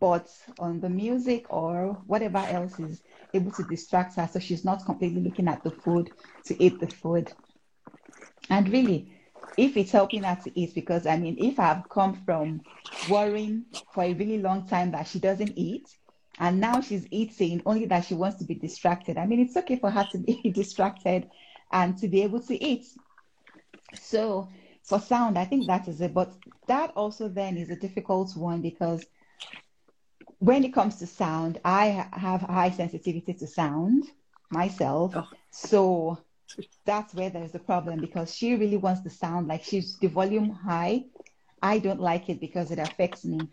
[0.00, 3.02] but on the music or whatever else is
[3.34, 4.28] able to distract her.
[4.30, 6.10] So she's not completely looking at the food
[6.46, 7.32] to eat the food.
[8.50, 9.12] And really,
[9.56, 12.62] if it's helping her to eat, because I mean, if I've come from
[13.10, 13.64] worrying
[13.94, 15.88] for a really long time that she doesn't eat,
[16.38, 19.18] and now she's eating only that she wants to be distracted.
[19.18, 21.28] I mean, it's okay for her to be distracted
[21.70, 22.86] and to be able to eat.
[23.94, 24.48] So
[24.82, 26.14] for sound, I think that is it.
[26.14, 26.32] But
[26.68, 29.06] that also then is a difficult one because
[30.42, 34.10] when it comes to sound, I have high sensitivity to sound
[34.50, 35.12] myself.
[35.14, 35.28] Oh.
[35.52, 36.18] So
[36.84, 40.50] that's where there's a problem because she really wants the sound like she's the volume
[40.50, 41.04] high.
[41.62, 43.50] I don't like it because it affects me.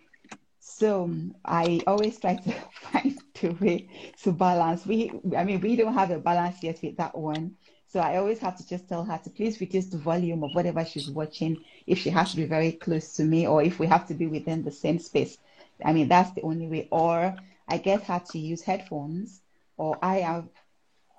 [0.59, 2.51] So um, I always try to
[2.91, 3.87] find a way
[4.23, 4.87] to balance.
[4.87, 7.55] We, I mean, we don't have a balance yet with that one.
[7.85, 10.83] So I always have to just tell her to please reduce the volume of whatever
[10.83, 14.07] she's watching if she has to be very close to me or if we have
[14.07, 15.37] to be within the same space.
[15.83, 16.87] I mean, that's the only way.
[16.91, 17.35] Or
[17.67, 19.41] I get her to use headphones
[19.77, 20.45] or I have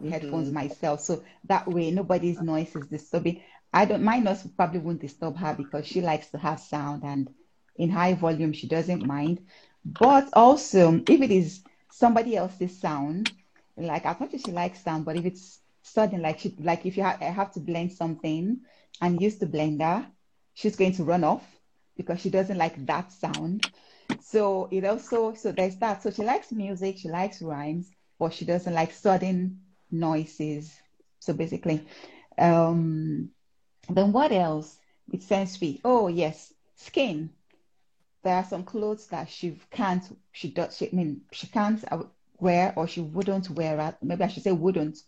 [0.01, 0.55] the headphones mm-hmm.
[0.55, 1.01] myself.
[1.01, 3.43] So that way nobody's noise is disturbing.
[3.73, 7.33] I don't, my noise probably won't disturb her because she likes to have sound and
[7.77, 9.41] in high volume, she doesn't mind.
[9.85, 13.33] But also, if it is somebody else's sound,
[13.77, 16.97] like as much as she likes sound, but if it's sudden, like she, like if
[16.97, 18.61] you ha- have to blend something
[19.01, 20.07] and use the blender,
[20.55, 21.45] she's going to run off
[21.97, 23.71] because she doesn't like that sound.
[24.23, 26.03] So it also, so there's that.
[26.03, 30.79] So she likes music, she likes rhymes, but she doesn't like sudden noises.
[31.19, 31.87] So basically,
[32.39, 33.31] um,
[33.89, 34.79] then what else?
[35.11, 35.81] With sensory.
[35.85, 37.31] Oh yes, skin.
[38.23, 40.05] There are some clothes that she can't.
[40.33, 40.77] She does.
[40.77, 42.05] She, I mean, she can't uh,
[42.39, 43.97] wear or she wouldn't wear.
[44.03, 44.99] Maybe I should say wouldn't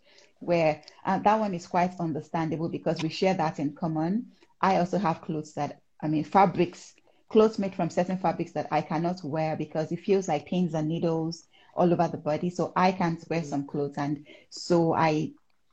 [0.41, 0.83] wear.
[1.05, 4.33] And that one is quite understandable because we share that in common.
[4.61, 6.95] I also have clothes that I mean fabrics,
[7.33, 10.89] clothes made from certain fabrics that I cannot wear because it feels like pins and
[10.89, 12.51] needles all over the body.
[12.51, 15.33] So I can't wear some clothes, and so I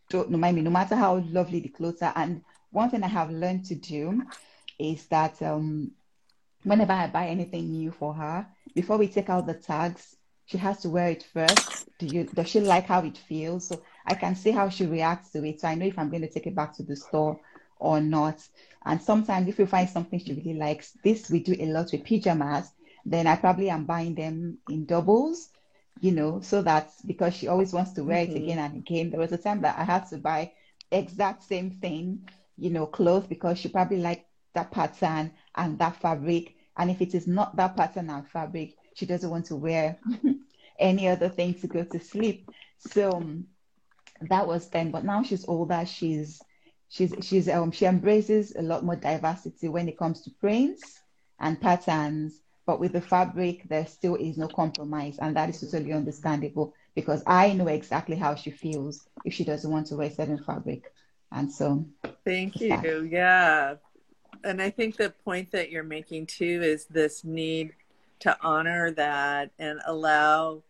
[0.09, 0.47] don't know.
[0.47, 2.41] I mean, no matter how lovely the clothes are, and
[2.71, 4.23] one thing I have learned to do
[4.79, 5.91] is that um,
[6.63, 10.79] whenever I buy anything new for her, before we take out the tags, she has
[10.81, 11.89] to wear it first.
[11.99, 13.67] Do you does she like how it feels?
[13.67, 15.59] So I can see how she reacts to it.
[15.59, 17.39] So I know if I'm going to take it back to the store
[17.79, 18.45] or not.
[18.85, 22.05] And sometimes if you find something she really likes, this we do a lot with
[22.05, 22.71] pajamas,
[23.05, 25.49] then I probably am buying them in doubles,
[25.99, 28.35] you know, so that because she always wants to wear mm-hmm.
[28.35, 29.09] it again and again.
[29.09, 30.51] There was a time that I had to buy
[30.91, 32.27] exact same thing
[32.59, 36.55] you know, clothes because she probably like that pattern and that fabric.
[36.77, 39.97] And if it is not that pattern and fabric, she doesn't want to wear
[40.79, 42.49] any other thing to go to sleep.
[42.77, 43.23] So
[44.21, 44.91] that was then.
[44.91, 45.85] But now she's older.
[45.85, 46.41] She's
[46.89, 50.99] she's she's um she embraces a lot more diversity when it comes to prints
[51.39, 52.41] and patterns.
[52.65, 57.23] But with the fabric, there still is no compromise, and that is totally understandable because
[57.25, 60.93] I know exactly how she feels if she doesn't want to wear certain fabric.
[61.31, 61.85] And so,
[62.25, 63.09] thank you.
[63.09, 63.75] Yeah.
[64.43, 67.73] And I think the point that you're making too is this need
[68.19, 70.61] to honor that and allow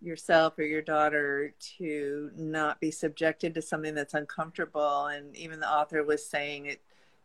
[0.00, 5.06] yourself or your daughter to not be subjected to something that's uncomfortable.
[5.06, 6.80] And even the author was saying it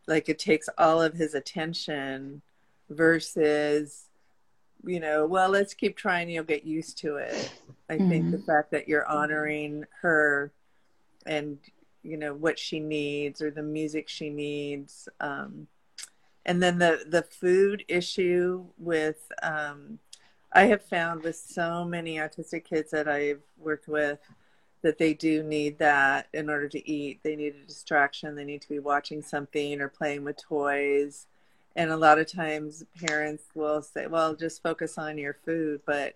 [0.08, 2.42] like it takes all of his attention
[2.90, 4.06] versus
[4.86, 7.54] you know, well, let's keep trying, you'll get used to it.
[7.90, 8.10] I mm-hmm.
[8.10, 10.52] think the fact that you're honoring her
[11.26, 11.58] and
[12.04, 15.68] you know what she needs or the music she needs um,
[16.46, 20.00] and then the the food issue with um,
[20.54, 24.20] i have found with so many autistic kids that i've worked with
[24.82, 28.62] that they do need that in order to eat they need a distraction they need
[28.62, 31.28] to be watching something or playing with toys
[31.76, 36.16] and a lot of times parents will say well just focus on your food but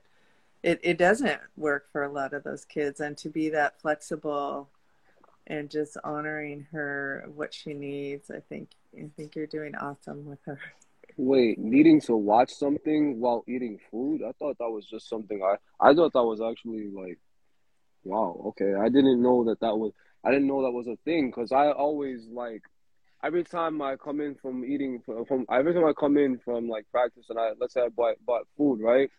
[0.64, 4.68] it, it doesn't work for a lot of those kids and to be that flexible
[5.48, 8.30] and just honoring her what she needs.
[8.30, 10.60] I think I think you're doing awesome with her.
[11.18, 14.22] Wait, needing to watch something while eating food?
[14.28, 17.18] I thought that was just something I I thought that was actually like
[18.04, 18.74] wow, okay.
[18.76, 21.72] I didn't know that that was I didn't know that was a thing cuz I
[21.72, 22.62] always like
[23.24, 26.86] every time I come in from eating from, every time I come in from like
[26.92, 29.10] practice and I let's say I bought bought food, right?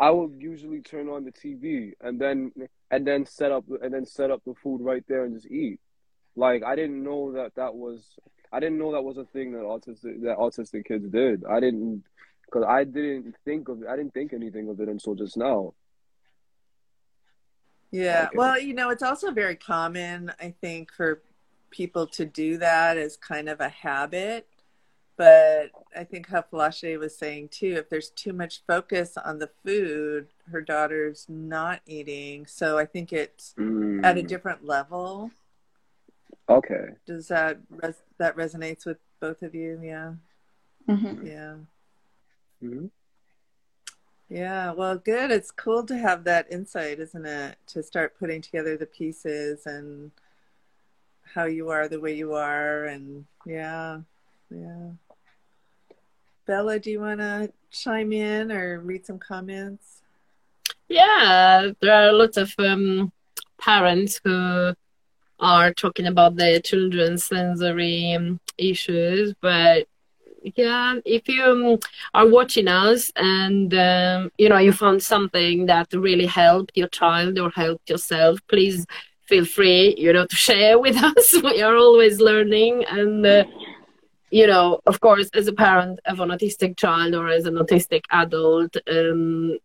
[0.00, 2.52] I will usually turn on the TV and then
[2.90, 5.80] and then set up and then set up the food right there and just eat.
[6.34, 8.18] Like I didn't know that that was
[8.52, 11.44] I didn't know that was a thing that autistic that autistic kids did.
[11.44, 12.04] I didn't
[12.44, 15.74] because I didn't think of I didn't think anything of it until just now.
[17.90, 18.36] Yeah, okay.
[18.36, 21.22] well, you know, it's also very common, I think, for
[21.70, 24.46] people to do that as kind of a habit
[25.16, 29.50] but I think how Folashade was saying too, if there's too much focus on the
[29.64, 32.46] food, her daughter's not eating.
[32.46, 34.04] So I think it's mm.
[34.04, 34.28] at a mm.
[34.28, 35.30] different level.
[36.48, 36.90] Okay.
[37.06, 39.80] Does that res- that resonates with both of you?
[39.82, 40.12] Yeah.
[40.88, 41.26] Mm-hmm.
[41.26, 41.54] Yeah.
[42.62, 42.86] Mm-hmm.
[44.28, 44.72] Yeah.
[44.72, 45.30] Well, good.
[45.30, 47.56] It's cool to have that insight, isn't it?
[47.68, 50.12] To start putting together the pieces and
[51.34, 54.00] how you are the way you are, and yeah,
[54.50, 54.90] yeah.
[56.46, 60.02] Bella, do you want to chime in or read some comments?
[60.88, 63.12] Yeah, there are lots of um,
[63.58, 64.74] parents who
[65.38, 69.86] are talking about their children's sensory um, issues, but
[70.54, 71.78] yeah, if you um,
[72.14, 77.38] are watching us and um, you know you found something that really helped your child
[77.38, 78.86] or helped yourself, please
[79.22, 81.34] feel free, you know, to share with us.
[81.44, 83.26] we are always learning and.
[83.26, 83.44] Uh,
[84.28, 88.02] you know, of course, as a parent of an autistic child or as an autistic
[88.10, 89.56] adult, um,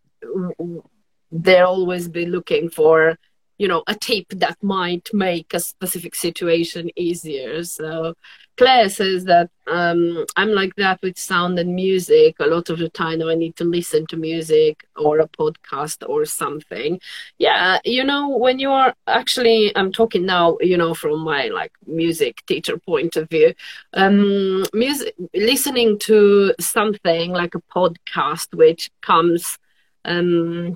[1.32, 3.18] they'll always be looking for
[3.62, 7.64] you know a tip that might make a specific situation easier.
[7.64, 8.16] So
[8.58, 12.36] claire says that um, i'm like that with sound and music.
[12.40, 16.26] A lot of the time i need to listen to music or a podcast or
[16.26, 17.00] something.
[17.38, 21.72] Yeah you know when you are actually i'm talking now you know from my like
[21.88, 23.54] music teacher point of view
[23.94, 29.58] um music listening to something like a podcast which comes
[30.06, 30.76] um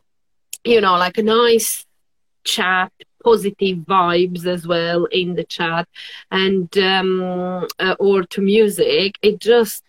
[0.63, 1.84] you know like a nice
[2.45, 2.91] chat
[3.23, 5.87] positive vibes as well in the chat
[6.31, 9.83] and um, uh, or to music it just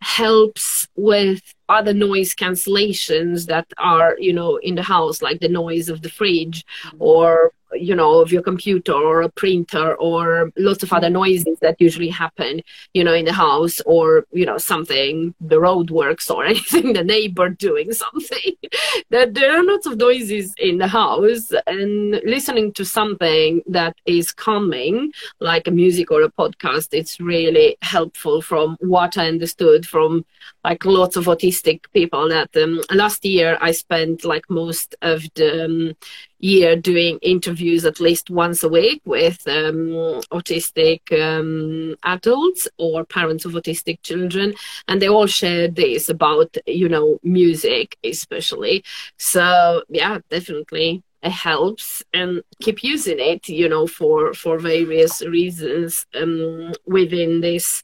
[0.00, 5.88] helps with other noise cancellations that are you know in the house like the noise
[5.88, 6.96] of the fridge mm-hmm.
[7.00, 11.80] or you know of your computer or a printer or lots of other noises that
[11.80, 12.60] usually happen
[12.94, 17.04] you know in the house or you know something the road works or anything the
[17.04, 18.52] neighbor doing something.
[19.10, 24.32] That there are lots of noises in the house and listening to something that is
[24.32, 30.24] calming like a music or a podcast it's really helpful from what i understood from
[30.64, 35.64] like lots of autistic people that um, last year i spent like most of the
[35.64, 35.96] um,
[36.38, 43.44] year doing interviews at least once a week with um, autistic um, adults or parents
[43.44, 44.54] of autistic children.
[44.86, 48.84] And they all shared this about you know music especially.
[49.16, 56.06] So yeah definitely it helps and keep using it you know for for various reasons
[56.14, 57.82] um, within this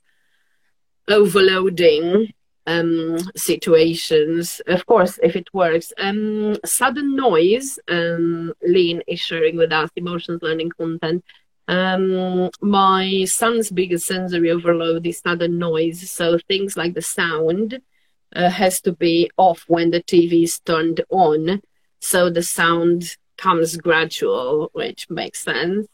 [1.08, 2.32] overloading
[2.66, 4.60] um, situations.
[4.66, 5.92] Of course, if it works.
[5.98, 11.24] Um, sudden noise, um, Lean is sharing with us emotions learning content.
[11.66, 16.10] Um, my son's biggest sensory overload is sudden noise.
[16.10, 17.80] So things like the sound
[18.34, 21.62] uh, has to be off when the TV is turned on.
[22.00, 25.86] So the sound comes gradual, which makes sense.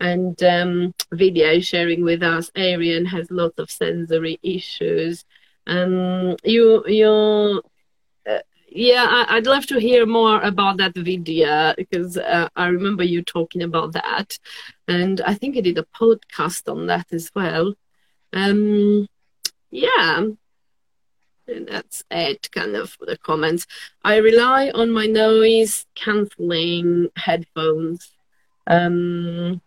[0.00, 5.26] And um, Vidya sharing with us, Arian has lots of sensory issues
[5.66, 7.62] um, you you
[8.28, 8.38] uh,
[8.68, 13.22] yeah I, would love to hear more about that video because uh, i remember you
[13.22, 14.38] talking about that
[14.88, 17.74] and i think you did a podcast on that as well.
[18.32, 19.06] Um
[19.70, 20.26] yeah.
[21.48, 23.66] And that's it kind of the comments.
[24.04, 28.12] I rely on my noise cancelling headphones.
[28.66, 29.60] Um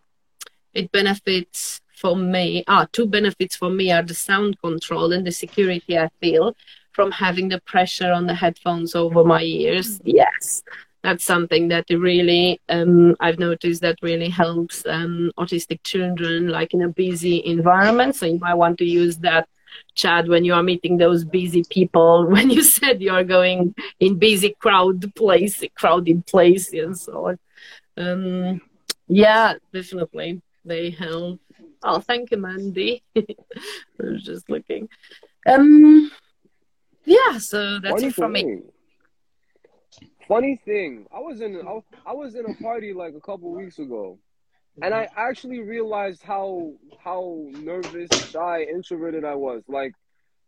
[0.74, 5.32] it benefits for me, ah, two benefits for me are the sound control and the
[5.32, 6.56] security I feel
[6.92, 10.02] from having the pressure on the headphones over my ears.
[10.04, 10.64] Yes,
[11.02, 16.82] that's something that really um, I've noticed that really helps um, autistic children, like in
[16.82, 18.18] a busy environment.
[18.18, 19.48] So you might want to use that
[19.96, 22.28] Chad when you are meeting those busy people.
[22.36, 27.40] When you said you are going in busy crowd place, crowded place, and so on.
[27.96, 28.62] Um,
[29.08, 31.40] yeah, definitely they help.
[31.84, 33.04] Oh, thank you, Mandy.
[33.16, 33.24] I
[34.00, 34.88] was just looking.
[35.46, 36.12] Um,
[37.06, 38.60] yeah, so that's Funny it from me.
[40.28, 43.78] Funny thing, I was in I, I was in a party like a couple weeks
[43.78, 44.18] ago,
[44.82, 46.72] and I actually realized how
[47.04, 49.64] how nervous, shy, introverted I was.
[49.68, 49.94] Like,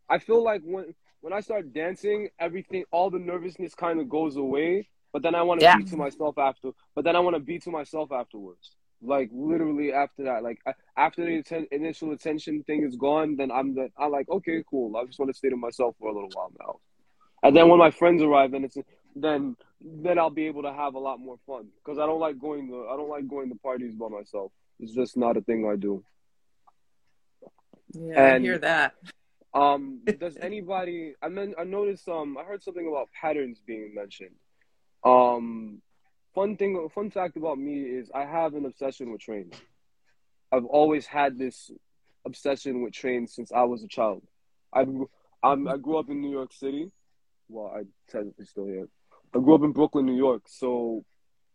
[0.10, 4.38] I feel like when when I start dancing, everything, all the nervousness kind of goes
[4.38, 4.88] away.
[5.12, 5.78] But then I want to yeah.
[5.78, 6.72] be to myself after.
[6.94, 8.76] But then I want to be to myself afterwards.
[9.06, 10.60] Like literally after that, like
[10.98, 14.96] after the atten- initial attention thing is gone, then I'm the, I'm like, okay, cool.
[14.98, 16.80] I just want to stay to myself for a little while now.
[17.44, 18.78] And then when my friends arrive, then it's
[19.16, 22.40] then then I'll be able to have a lot more fun because I don't like
[22.40, 24.52] going to I don't like going to parties by myself.
[24.80, 26.04] It's just not a thing I do.
[27.94, 28.96] Yeah, and, I hear that.
[29.54, 31.14] Um, does anybody?
[31.22, 32.08] I mean, I noticed.
[32.10, 34.36] Um, I heard something about patterns being mentioned.
[35.04, 35.82] Um,
[36.36, 39.56] fun thing, fun fact about me is I have an obsession with trains.
[40.52, 41.72] I've always had this
[42.26, 44.22] obsession with trains since I was a child.
[44.74, 44.86] I
[45.42, 46.92] I'm, I grew up in New York City.
[47.50, 48.88] Well, I technically still here.
[49.34, 50.44] I grew up in Brooklyn, New York.
[50.48, 51.06] So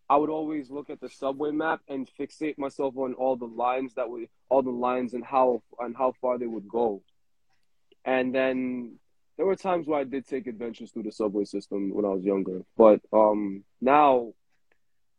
[0.08, 3.94] I would always look at the subway map and fixate myself on all the lines
[3.94, 7.02] that would all the lines and how and how far they would go.
[8.04, 8.98] And then
[9.36, 12.24] there were times where I did take adventures through the subway system when I was
[12.24, 12.62] younger.
[12.76, 14.34] But um, now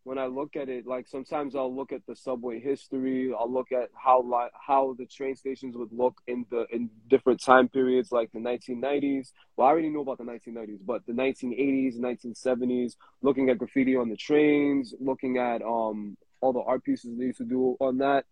[0.03, 3.31] when I look at it, like sometimes I'll look at the subway history.
[3.37, 7.41] I'll look at how like how the train stations would look in the in different
[7.43, 9.31] time periods, like the 1990s.
[9.55, 12.95] Well, I already know about the 1990s, but the 1980s, 1970s.
[13.21, 17.37] Looking at graffiti on the trains, looking at um all the art pieces they used
[17.37, 18.25] to do on that.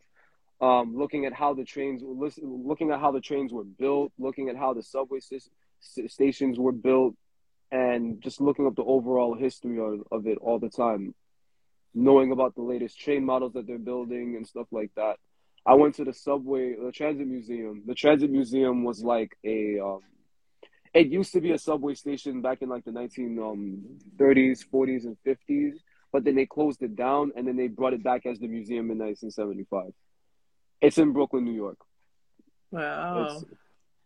[0.62, 4.58] Um, looking at how the trains, looking at how the trains were built, looking at
[4.58, 5.20] how the subway
[5.80, 7.16] stations were built,
[7.72, 11.14] and just looking up the overall history of, of it all the time
[11.94, 15.18] knowing about the latest train models that they're building and stuff like that.
[15.66, 17.84] I went to the subway, the transit museum.
[17.86, 20.00] The transit museum was like a, um,
[20.94, 23.84] it used to be a subway station back in like the 1930s, um,
[24.20, 25.74] 40s, and 50s,
[26.12, 28.90] but then they closed it down and then they brought it back as the museum
[28.92, 29.92] in 1975.
[30.82, 31.78] It's in Brooklyn, New York.
[32.72, 33.26] Wow.
[33.26, 33.46] It's,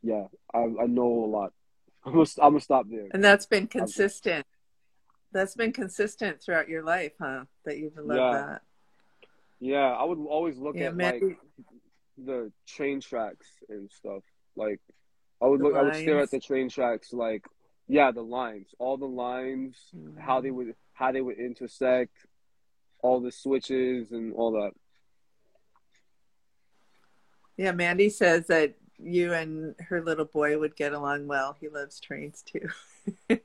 [0.01, 1.53] yeah, I, I know a lot.
[2.05, 3.07] I'm gonna, I'm gonna stop there.
[3.11, 4.45] And that's been consistent.
[5.33, 7.45] That's been consistent throughout your life, huh?
[7.65, 8.31] That you've loved Yeah.
[8.31, 8.61] that.
[9.59, 11.23] Yeah, I would always look Yeah, at like
[12.17, 14.23] the train tracks and stuff.
[14.55, 14.79] Like
[15.41, 17.43] I would The look I would stare at the train tracks like
[17.87, 18.69] yeah, the lines.
[18.79, 19.77] All the lines,
[20.19, 20.43] how Mm.
[20.43, 22.25] they would how they would intersect,
[23.01, 24.71] all the switches and all that.
[27.57, 31.55] Yeah, Mandy says that you and her little boy would get along well.
[31.59, 32.67] He loves trains too.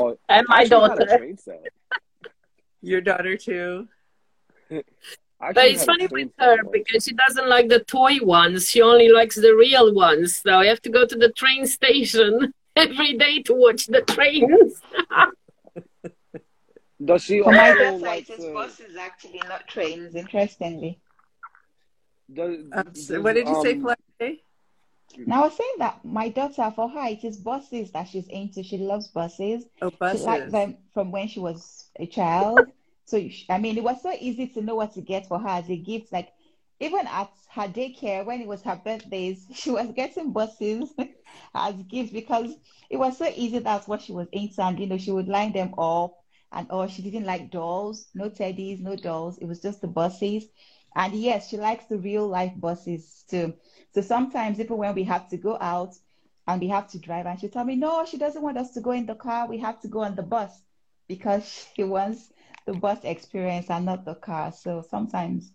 [0.00, 1.36] Oh, And my actually had a daughter.
[2.82, 3.88] Your daughter too.
[5.40, 6.68] But it's funny with her once.
[6.72, 8.68] because she doesn't like the toy ones.
[8.68, 10.34] She only likes the real ones.
[10.34, 14.82] So I have to go to the train station every day to watch the trains.
[17.04, 20.16] Does she For my also daughter, like it is to- buses actually, not trains.
[20.16, 20.98] Interestingly.
[22.34, 24.36] does, Um, so does, what did you say, um, Flash?
[25.16, 28.62] Now I was saying that my daughter, for her, it is buses that she's into.
[28.62, 29.64] She loves buses.
[29.80, 30.20] Oh, buses.
[30.20, 32.72] She liked them from when she was a child.
[33.08, 33.16] So,
[33.48, 35.76] I mean, it was so easy to know what to get for her as a
[35.78, 36.12] gift.
[36.12, 36.28] Like,
[36.78, 40.92] even at her daycare, when it was her birthdays, she was getting buses
[41.54, 42.54] as gifts because
[42.90, 43.60] it was so easy.
[43.60, 44.60] That's what she was into.
[44.60, 46.18] And, you know, she would line them up.
[46.52, 49.38] And, oh, she didn't like dolls, no teddies, no dolls.
[49.38, 50.44] It was just the buses.
[50.98, 53.54] And yes, she likes the real life buses too.
[53.94, 55.94] So sometimes, even when we have to go out
[56.48, 58.82] and we have to drive, and she tell me, no, she doesn't want us to
[58.82, 59.48] go in the car.
[59.48, 60.64] We have to go on the bus
[61.08, 62.32] because she wants
[62.66, 64.52] the bus experience and not the car.
[64.52, 65.52] So sometimes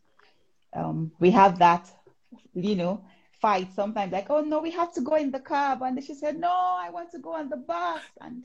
[0.73, 1.91] um, we have that,
[2.53, 3.05] you know,
[3.41, 3.73] fight.
[3.73, 6.49] Sometimes like, oh no, we have to go in the car, then she said, no,
[6.49, 8.43] I want to go on the bus, and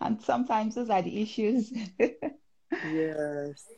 [0.00, 1.72] and sometimes those are the issues.
[2.82, 3.74] Yes.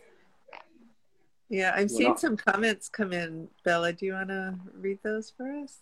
[1.48, 3.48] Yeah, I've seen not- some comments come in.
[3.64, 5.78] Bella, do you want to read those for us?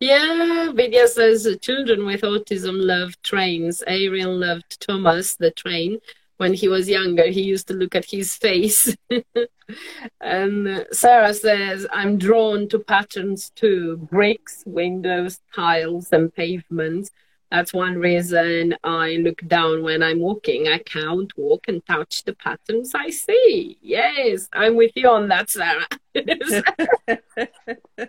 [0.00, 3.82] Yeah, Vidya says children with autism love trains.
[3.86, 5.98] Ariel loved Thomas, the train.
[6.36, 8.96] When he was younger, he used to look at his face.
[10.20, 17.10] and uh, Sarah says, I'm drawn to patterns too bricks, windows, tiles, and pavements.
[17.50, 20.68] That's one reason I look down when I'm walking.
[20.68, 23.78] I can't walk, and touch the patterns I see.
[23.80, 25.86] Yes, I'm with you on that, Sarah.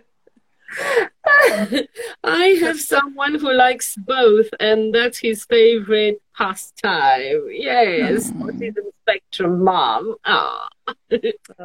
[2.22, 7.46] I have someone who likes both, and that's his favorite pastime.
[7.50, 10.16] Yes, autism spectrum mom.
[10.24, 10.68] Ah,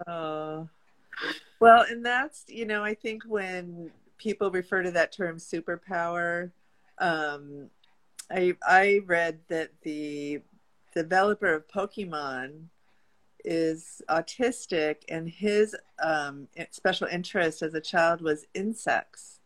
[0.07, 0.69] Oh.
[1.59, 6.51] Well, and that's, you know, I think when people refer to that term superpower,
[6.99, 7.69] um,
[8.31, 10.41] I I read that the
[10.93, 12.65] developer of Pokemon
[13.43, 19.39] is autistic, and his um, special interest as a child was insects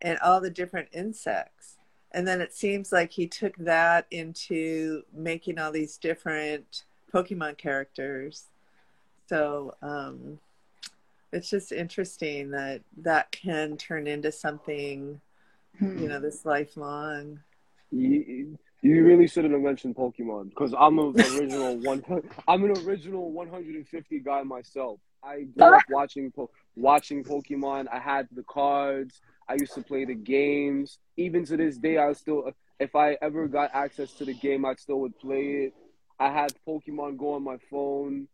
[0.00, 1.76] and all the different insects.
[2.12, 8.44] And then it seems like he took that into making all these different Pokemon characters.
[9.28, 10.38] So um,
[11.32, 15.20] it's just interesting that that can turn into something,
[15.78, 15.98] Hmm.
[15.98, 17.40] you know, this lifelong.
[17.90, 22.04] You, you really shouldn't have mentioned Pokemon because I'm an original one.
[22.46, 25.00] I'm an original 150 guy myself.
[25.22, 27.86] I grew up watching po- watching Pokemon.
[27.92, 29.20] I had the cards.
[29.48, 30.98] I used to play the games.
[31.16, 32.50] Even to this day, I still,
[32.80, 35.74] if I ever got access to the game, I still would play it.
[36.18, 38.28] I had Pokemon Go on my phone.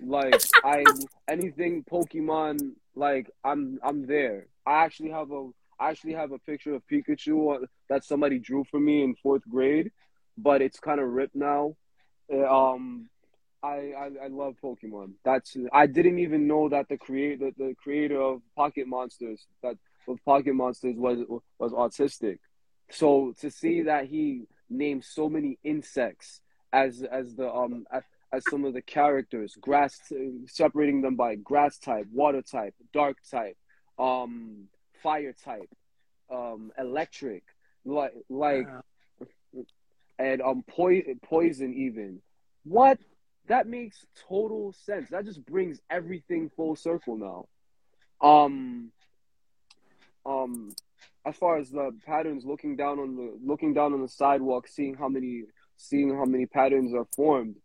[0.00, 0.84] Like I
[1.26, 4.46] anything Pokemon, like I'm I'm there.
[4.64, 5.48] I actually have a
[5.80, 9.90] I actually have a picture of Pikachu that somebody drew for me in fourth grade,
[10.36, 11.76] but it's kind of ripped now.
[12.32, 13.08] Uh, Um,
[13.62, 15.14] I, I I love Pokemon.
[15.24, 19.76] That's I didn't even know that the create the, the creator of Pocket Monsters that
[20.06, 21.18] of Pocket Monsters was
[21.58, 22.38] was autistic.
[22.90, 26.40] So to see that he named so many insects
[26.72, 29.98] as as the um as, as some of the characters, grass
[30.46, 33.56] separating them by grass type, water type, dark type,
[33.98, 34.68] um
[35.02, 35.68] fire type,
[36.30, 37.44] um electric,
[37.84, 38.82] like like Wow.
[40.18, 42.20] and um poi- poison even.
[42.64, 42.98] What?
[43.46, 45.08] That makes total sense.
[45.10, 47.46] That just brings everything full circle now.
[48.20, 48.92] Um
[50.26, 50.74] um
[51.24, 54.94] as far as the patterns looking down on the looking down on the sidewalk, seeing
[54.94, 55.44] how many
[55.76, 57.56] seeing how many patterns are formed.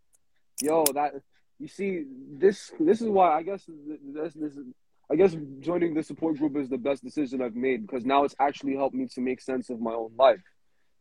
[0.62, 1.14] Yo, that
[1.60, 3.66] you see this this is why I guess
[4.14, 4.66] this this is
[5.12, 8.36] I guess joining the support group is the best decision I've made because now it's
[8.40, 10.42] actually helped me to make sense of my own life.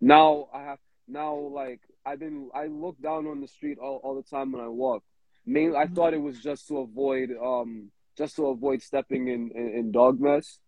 [0.01, 4.17] Now I have now like I've been I look down on the street all, all
[4.17, 5.05] the time when I walk.
[5.47, 9.69] Mainly I thought it was just to avoid um just to avoid stepping in, in,
[9.79, 10.59] in dog mess.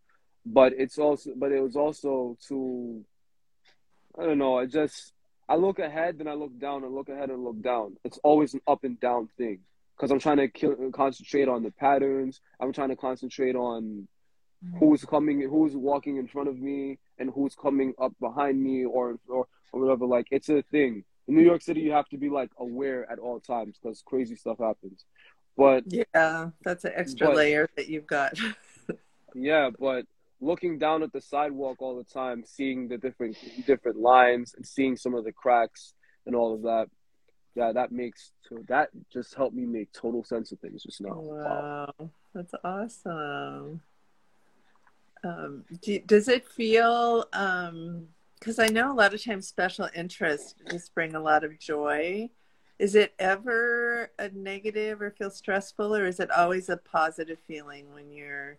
[0.47, 3.05] But it's also but it was also to
[4.18, 5.12] I don't know, I just
[5.49, 7.97] I look ahead, then I look down, and look ahead and look down.
[8.05, 9.59] It's always an up and down thing
[9.97, 12.40] because I'm trying to kill, concentrate on the patterns.
[12.61, 14.09] I'm trying to concentrate on
[14.64, 14.78] mm-hmm.
[14.78, 19.18] who's coming, who's walking in front of me, and who's coming up behind me, or
[19.28, 20.07] or, or whatever.
[20.07, 21.05] Like it's a thing.
[21.26, 24.36] In New York City, you have to be like aware at all times because crazy
[24.36, 25.05] stuff happens.
[25.57, 28.38] But yeah, that's an extra but, layer that you've got.
[29.34, 30.07] yeah, but
[30.40, 33.36] looking down at the sidewalk all the time, seeing the different
[33.66, 35.95] different lines and seeing some of the cracks
[36.26, 36.88] and all of that.
[37.55, 41.14] Yeah, that makes so that just helped me make total sense of things just now.
[41.14, 42.11] Wow, wow.
[42.34, 43.80] that's awesome.
[45.22, 47.24] Um, do, does it feel?
[47.30, 51.59] Because um, I know a lot of times special interests just bring a lot of
[51.59, 52.28] joy.
[52.78, 57.94] Is it ever a negative or feel stressful, or is it always a positive feeling
[57.94, 58.59] when you're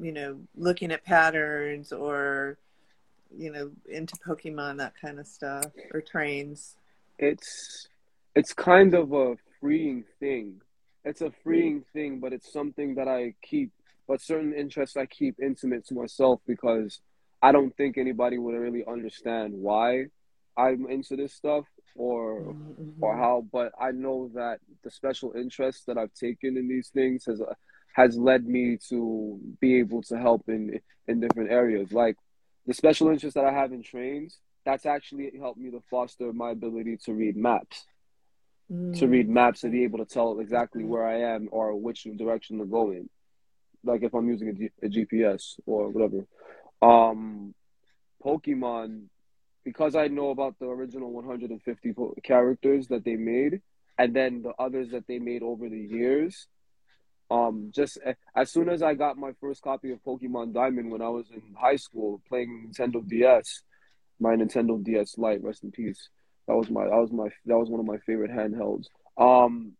[0.00, 2.58] you know, looking at patterns or,
[3.36, 6.76] you know, into Pokemon, that kind of stuff, or trains?
[7.18, 7.88] It's
[8.34, 10.60] it's kind of a freeing thing.
[11.04, 13.70] It's a freeing thing, but it's something that I keep,
[14.08, 17.00] but certain interests I keep intimate to myself because
[17.40, 20.06] I don't think anybody would really understand why
[20.56, 21.64] I'm into this stuff
[21.94, 23.02] or mm-hmm.
[23.02, 23.46] or how.
[23.52, 27.40] But I know that the special interest that I've taken in these things has
[27.94, 31.92] has led me to be able to help in in different areas.
[31.92, 32.16] Like
[32.66, 36.50] the special interest that I have in trains, that's actually helped me to foster my
[36.50, 37.86] ability to read maps.
[38.70, 38.98] Mm.
[38.98, 42.58] To read maps and be able to tell exactly where I am or which direction
[42.58, 43.08] to go in.
[43.84, 46.26] Like if I'm using a, G- a GPS or whatever.
[46.82, 47.54] Um,
[48.24, 49.04] Pokemon,
[49.64, 51.94] because I know about the original 150
[52.24, 53.60] characters that they made,
[53.96, 56.48] and then the others that they made over the years,
[57.30, 57.98] um, just
[58.34, 61.54] as soon as I got my first copy of Pokemon Diamond when I was in
[61.56, 63.62] high school playing Nintendo DS,
[64.20, 66.08] my Nintendo DS Lite, rest in peace.
[66.46, 68.86] That was my that was my that was one of my favorite handhelds.
[69.18, 69.72] Um,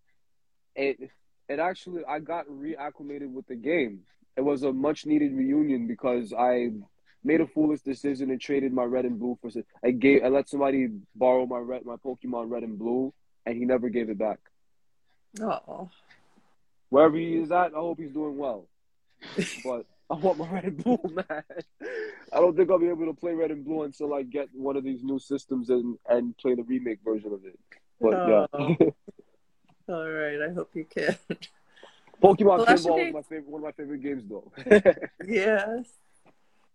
[0.74, 1.10] it
[1.48, 4.00] it actually I got reacclimated with the game.
[4.36, 6.70] It was a much needed reunion because I
[7.24, 9.50] made a foolish decision and traded my red and blue for
[9.84, 13.14] I gave I let somebody borrow my red my Pokemon red and blue
[13.44, 14.38] and he never gave it back.
[15.40, 15.90] Oh
[16.88, 18.66] wherever he is at, I hope he's doing well.
[19.64, 21.42] but I want my red and blue, man.
[22.32, 24.76] I don't think I'll be able to play red and blue until I get one
[24.76, 27.58] of these new systems and and play the remake version of it.
[28.00, 28.76] But oh.
[28.78, 28.86] yeah.
[29.88, 31.16] All right, I hope you can.
[32.22, 34.50] Pokemon well, Pinball is my favorite, one of my favorite games, though.
[35.26, 35.86] yes.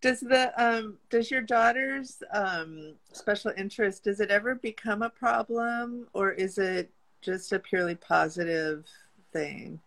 [0.01, 6.07] Does the um does your daughter's um special interest does it ever become a problem
[6.13, 6.89] or is it
[7.21, 8.86] just a purely positive
[9.32, 9.79] thing?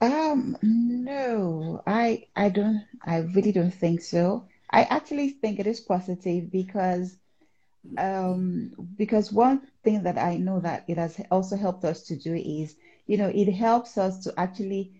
[0.00, 4.46] Um, no, I I don't I really don't think so.
[4.70, 7.16] I actually think it is positive because
[7.98, 12.34] um because one thing that I know that it has also helped us to do
[12.34, 12.76] is,
[13.06, 14.92] you know, it helps us to actually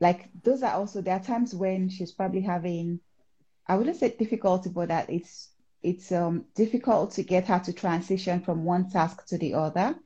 [0.00, 3.00] like those are also there are times when she's probably having
[3.66, 5.50] I wouldn't say difficulty, but that it's
[5.82, 9.96] it's um difficult to get her to transition from one task to the other.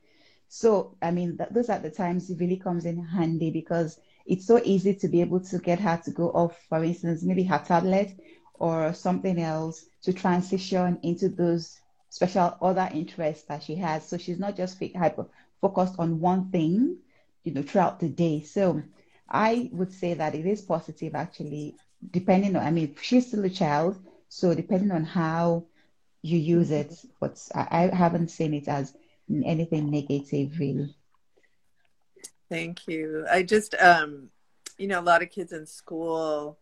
[0.47, 4.45] So, I mean, th- those are the times it really comes in handy because it's
[4.47, 7.59] so easy to be able to get her to go off, for instance, maybe her
[7.65, 8.11] tablet
[8.55, 11.79] or something else to transition into those
[12.09, 14.07] special other interests that she has.
[14.07, 15.27] So she's not just hyper
[15.61, 16.97] focused on one thing,
[17.43, 18.41] you know, throughout the day.
[18.41, 18.81] So
[19.29, 21.75] I would say that it is positive actually,
[22.11, 23.97] depending on, I mean, she's still a child.
[24.29, 25.65] So depending on how
[26.21, 28.93] you use it, but I, I haven't seen it as
[29.43, 30.95] anything negative really.
[32.49, 33.25] Thank you.
[33.29, 34.29] I just um
[34.77, 36.57] you know a lot of kids in school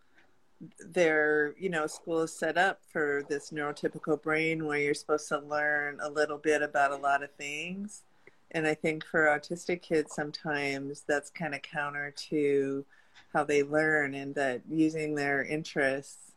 [0.79, 5.39] their you know school is set up for this neurotypical brain where you're supposed to
[5.39, 8.03] learn a little bit about a lot of things.
[8.51, 12.85] And i think for autistic kids sometimes that's kind of counter to
[13.33, 16.33] how they learn and that using their interests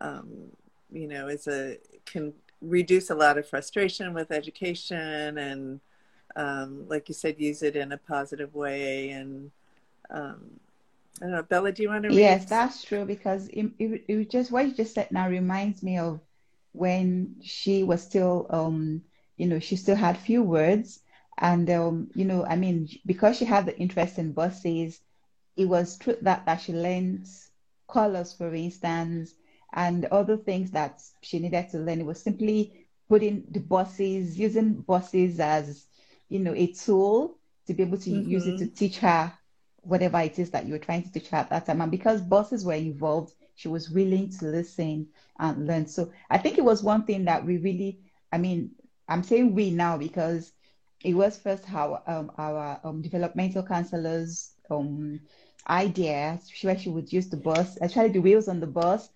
[0.00, 0.48] um,
[0.90, 2.32] you know is a can
[2.62, 5.80] reduce a lot of frustration with education and
[6.36, 9.50] um, like you said use it in a positive way and
[10.10, 10.60] um,
[11.20, 12.18] I don't know, Bella, do you want to read?
[12.18, 15.98] Yes, that's true because it, it, it just what you just said now reminds me
[15.98, 16.20] of
[16.72, 19.02] when she was still, um,
[19.36, 21.00] you know, she still had few words,
[21.38, 25.00] and um, you know, I mean, because she had the interest in buses,
[25.56, 27.28] it was true that that she learned
[27.88, 29.34] colors, for instance,
[29.72, 32.00] and other things that she needed to learn.
[32.00, 35.86] It was simply putting the buses, using buses as,
[36.28, 38.28] you know, a tool to be able to mm-hmm.
[38.28, 39.32] use it to teach her
[39.82, 41.80] whatever it is that you were trying to teach her at that time.
[41.80, 45.08] And because buses were involved, she was willing to listen
[45.38, 45.86] and learn.
[45.86, 48.00] So I think it was one thing that we really,
[48.32, 48.70] I mean,
[49.08, 50.52] I'm saying we now because
[51.04, 55.20] it was first how um, our um, developmental counselors um,
[55.68, 59.08] idea where she would use the bus, actually the wheels on the bus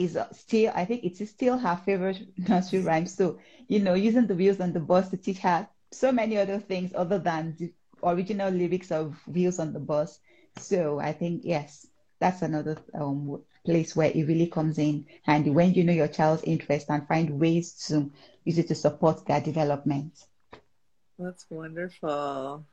[0.00, 3.06] is still, I think it is still her favorite nursery rhyme.
[3.06, 3.38] So,
[3.68, 6.92] you know, using the wheels on the bus to teach her so many other things
[6.94, 7.72] other than the
[8.02, 10.18] original lyrics of wheels on the bus.
[10.56, 11.86] So I think, yes,
[12.18, 16.42] that's another um, place where it really comes in handy when you know your child's
[16.44, 18.10] interest and find ways to
[18.44, 20.12] use it to support their development.
[21.18, 22.64] That's wonderful.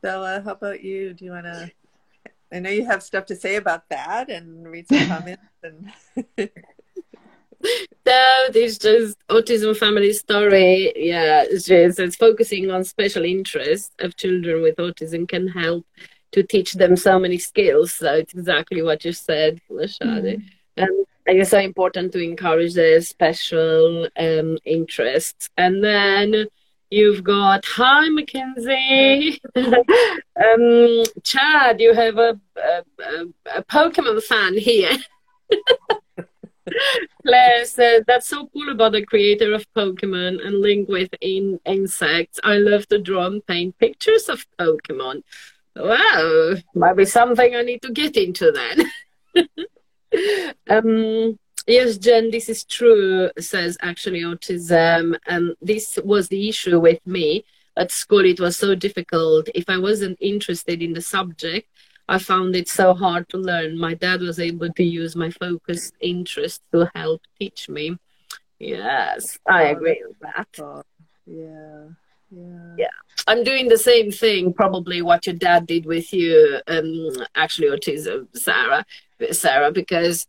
[0.00, 1.12] Bella, how about you?
[1.12, 1.70] Do you want to
[2.52, 5.92] I know you have stuff to say about that and read some comments and
[8.06, 10.92] no, it's just autism family story.
[10.96, 15.86] Yeah, it's just it's focusing on special interests of children with autism can help
[16.32, 17.94] to teach them so many skills.
[17.94, 20.42] So it's exactly what you said, Lashade.
[20.76, 20.82] Mm-hmm.
[21.28, 25.48] And it's so important to encourage their special um, interests.
[25.56, 26.46] And then
[26.90, 31.80] You've got hi Mackenzie, um, Chad.
[31.80, 34.92] You have a, a, a, a Pokemon fan here.
[37.24, 42.40] Claire said that's so cool about the creator of Pokemon and link with in insects.
[42.44, 45.22] I love to draw and paint pictures of Pokemon.
[45.74, 49.46] Wow, might be something I need to get into then.
[50.70, 55.18] um, Yes, Jen, this is true, says actually autism.
[55.26, 57.44] And this was the issue with me
[57.76, 58.24] at school.
[58.24, 59.48] It was so difficult.
[59.52, 61.68] If I wasn't interested in the subject,
[62.08, 63.78] I found it so hard to learn.
[63.78, 67.96] My dad was able to use my focused interest to help teach me.
[68.58, 70.84] Yes, I agree with that.
[71.26, 71.88] Yeah.
[72.28, 72.74] Yeah.
[72.76, 72.96] yeah
[73.28, 78.26] i'm doing the same thing probably what your dad did with you um actually autism
[78.36, 78.84] sarah
[79.30, 80.26] sarah because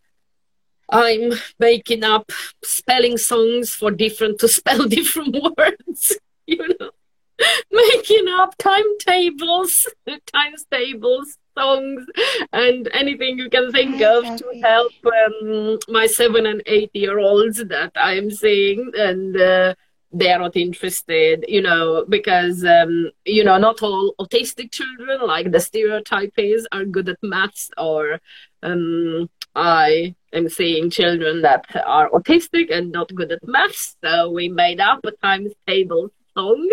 [0.89, 2.31] I'm making up
[2.63, 6.17] spelling songs for different to spell different words,
[6.47, 6.91] you know,
[7.71, 9.87] making up timetables,
[10.33, 12.05] times tables, songs,
[12.53, 17.57] and anything you can think of to help um, my seven and eight year olds
[17.65, 19.35] that I'm seeing and.
[19.39, 19.75] Uh,
[20.13, 25.59] they're not interested, you know, because, um, you know, not all autistic children, like the
[25.59, 28.19] stereotype is, are good at maths or
[28.63, 33.97] um, I am seeing children that are autistic and not good at maths.
[34.03, 36.69] So we made up a times table song.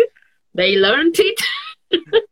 [0.55, 1.41] They learned it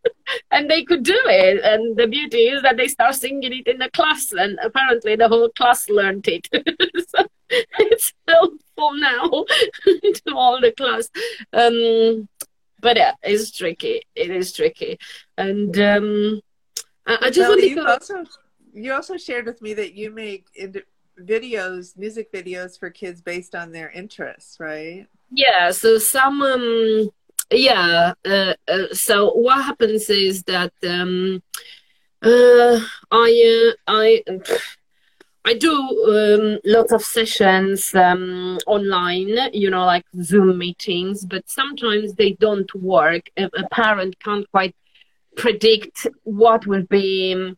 [0.52, 1.62] and they could do it.
[1.64, 5.28] And the beauty is that they start singing it in the class, and apparently the
[5.28, 6.48] whole class learned it.
[7.10, 9.30] so it's helpful now
[9.86, 11.10] to all the class.
[11.52, 12.28] Um,
[12.82, 14.02] but yeah, it's tricky.
[14.16, 15.00] It is tricky.
[15.38, 16.42] And um,
[17.06, 17.68] I, I just well, want to.
[17.70, 18.24] You also,
[18.74, 20.48] you also shared with me that you make
[21.20, 25.08] videos, music videos for kids based on their interests, right?
[25.32, 25.72] Yeah.
[25.72, 27.10] So some, um,
[27.52, 28.14] yeah.
[28.26, 31.42] Uh, uh, so what happens is that um,
[32.22, 32.80] uh,
[33.12, 34.24] I, uh, I.
[35.46, 42.14] I do um, lots of sessions um, online, you know, like Zoom meetings, but sometimes
[42.14, 43.30] they don't work.
[43.36, 44.74] A, a parent can't quite
[45.36, 47.56] predict what will be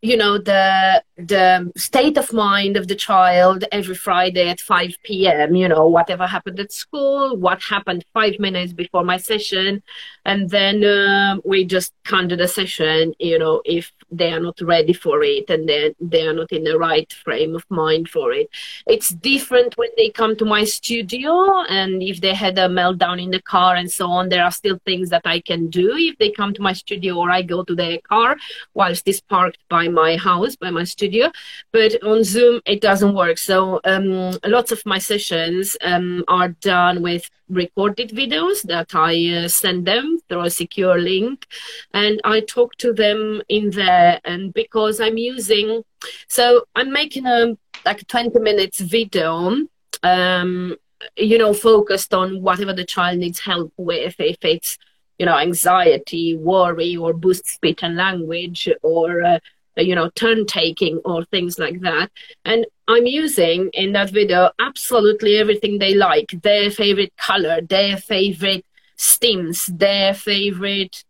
[0.00, 5.56] you know the the state of mind of the child every friday at 5 p.m
[5.56, 9.82] you know whatever happened at school what happened five minutes before my session.
[10.24, 14.60] And then uh, we just can't do the session you know if they are not
[14.60, 18.32] ready for it and then they are not in the right frame of mind for
[18.32, 18.48] it
[18.86, 23.30] it's different when they come to my studio and if they had a meltdown in
[23.30, 26.30] the car and so on there are still things that i can do if they
[26.30, 28.36] come to my studio or i go to their car
[28.74, 31.30] whilst it's parked by my house, by my studio.
[31.72, 33.38] But on Zoom, it doesn't work.
[33.38, 39.48] So um, lots of my sessions um, are done with recorded videos that I uh,
[39.48, 41.46] send them through a secure link,
[41.94, 44.20] and I talk to them in there.
[44.24, 45.82] And because I'm using,
[46.28, 49.56] so I'm making a like 20 minutes video.
[50.02, 50.76] Um,
[51.16, 54.78] you know, focused on whatever the child needs help with, if it's
[55.18, 59.38] you know, anxiety, worry, or boost speech and language, or uh,
[59.86, 62.10] you know, turn taking or things like that.
[62.44, 68.64] And I'm using in that video absolutely everything they like their favorite color, their favorite
[68.96, 71.04] steams, their favorite.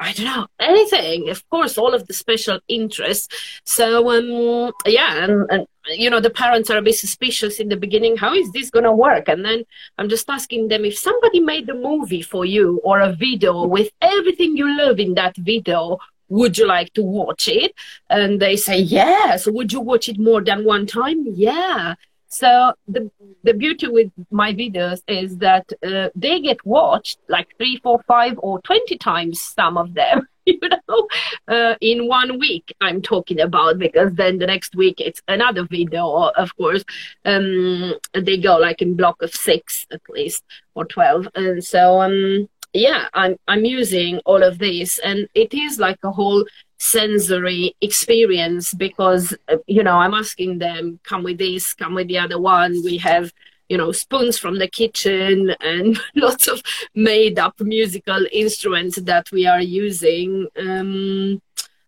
[0.00, 1.30] I don't know anything.
[1.30, 3.28] Of course, all of the special interests.
[3.64, 7.76] So, um, yeah, and, and you know the parents are a bit suspicious in the
[7.76, 8.16] beginning.
[8.16, 9.28] How is this gonna work?
[9.28, 9.64] And then
[9.98, 13.90] I'm just asking them if somebody made a movie for you or a video with
[14.00, 15.98] everything you love in that video
[16.34, 17.72] would you like to watch it?
[18.10, 19.46] And they say, yes.
[19.46, 21.24] Would you watch it more than one time?
[21.34, 21.94] Yeah.
[22.26, 23.08] So the
[23.44, 28.34] the beauty with my videos is that uh, they get watched like three, four, five,
[28.38, 29.40] or twenty times.
[29.40, 30.58] Some of them, you
[30.88, 31.06] know,
[31.46, 32.74] uh, in one week.
[32.80, 36.32] I'm talking about because then the next week it's another video.
[36.44, 36.84] Of course,
[37.24, 40.42] um, they go like in block of six at least
[40.74, 45.78] or twelve, and so um, yeah, I'm I'm using all of this, and it is
[45.78, 46.44] like a whole
[46.78, 52.18] sensory experience because uh, you know i'm asking them come with this come with the
[52.18, 52.82] other one.
[52.84, 53.32] We have
[53.68, 56.62] you know spoons from the kitchen and lots of
[56.94, 61.40] made up musical instruments that we are using um,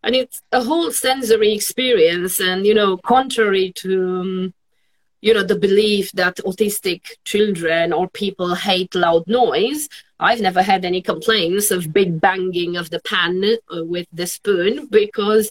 [0.03, 4.55] and it's a whole sensory experience and you know contrary to um,
[5.20, 9.89] you know the belief that autistic children or people hate loud noise
[10.21, 14.87] i've never had any complaints of big banging of the pan uh, with the spoon
[14.87, 15.51] because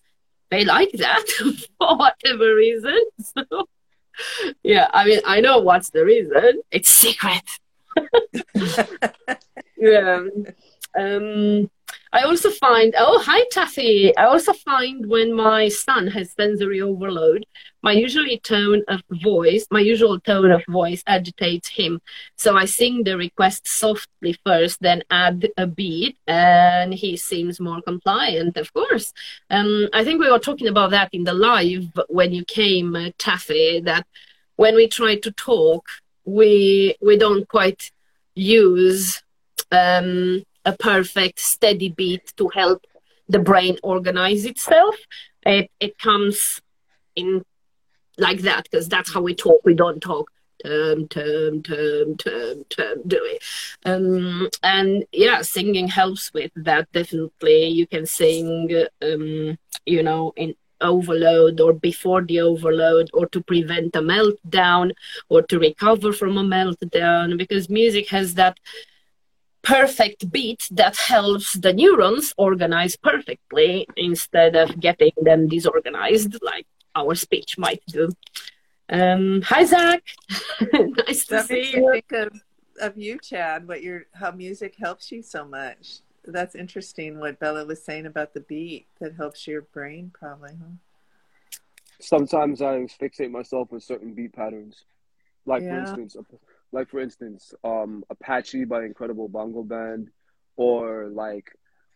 [0.52, 1.28] they like that
[1.78, 3.00] for whatever reason.
[3.38, 3.68] So
[4.64, 6.62] yeah i mean i know what's the reason.
[6.72, 7.44] It's secret.
[9.78, 10.24] Yeah.
[10.98, 11.70] Um
[12.16, 14.16] I also find, oh, hi, Taffy.
[14.16, 17.46] I also find when my son has sensory overload,
[17.84, 22.00] my usually tone of voice, my usual tone of voice agitates him.
[22.38, 27.82] So I sing the request softly first, then add a beat, and he seems more
[27.82, 29.12] compliant, of course.
[29.50, 33.10] Um, I think we were talking about that in the live when you came, uh,
[33.18, 34.08] Taffy, that
[34.56, 35.86] when we try to talk,
[36.24, 37.92] we we don't quite
[38.36, 39.22] use
[39.70, 42.86] um, a perfect steady beat to help
[43.28, 44.96] the brain organize itself.
[45.46, 46.62] It, it comes
[47.16, 47.44] in
[48.18, 49.62] like that because that's how we talk.
[49.64, 50.32] We don't talk
[50.64, 53.44] term, term, term, term, term, do it.
[53.86, 56.92] Um, and yeah, singing helps with that.
[56.92, 63.42] Definitely, you can sing, um, you know, in overload or before the overload or to
[63.42, 64.92] prevent a meltdown
[65.30, 68.58] or to recover from a meltdown because music has that
[69.66, 77.16] perfect beat that helps the neurons organize perfectly instead of getting them disorganized like our
[77.16, 78.10] speech might do.
[78.90, 80.04] Um, hi, Zach.
[80.74, 81.92] nice that to see you.
[81.92, 82.42] Think of,
[82.80, 83.68] of you, Chad.
[83.68, 86.00] What your how music helps you so much.
[86.24, 87.20] That's interesting.
[87.20, 90.52] What Bella was saying about the beat that helps your brain, probably.
[90.60, 91.60] Huh?
[92.00, 94.86] Sometimes I fixate myself with certain beat patterns.
[95.46, 95.86] Like Yeah.
[95.86, 96.16] for instance,
[96.72, 100.10] like for instance, um, Apache by Incredible Bongo Band,
[100.56, 101.52] or like,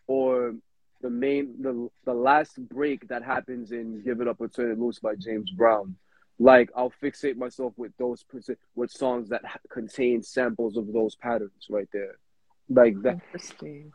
[0.06, 0.54] or
[1.02, 4.78] the main the the last break that happens in Give It Up or Turn It
[4.78, 5.96] Loose by James Brown.
[6.38, 8.24] Like I'll fixate myself with those
[8.74, 12.16] with songs that contain samples of those patterns right there,
[12.68, 13.92] like that, Interesting.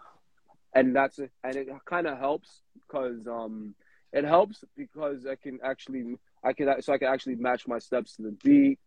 [0.74, 3.74] and that's and it kind of helps because um
[4.14, 8.16] it helps because I can actually I can so I can actually match my steps
[8.18, 8.80] to the beat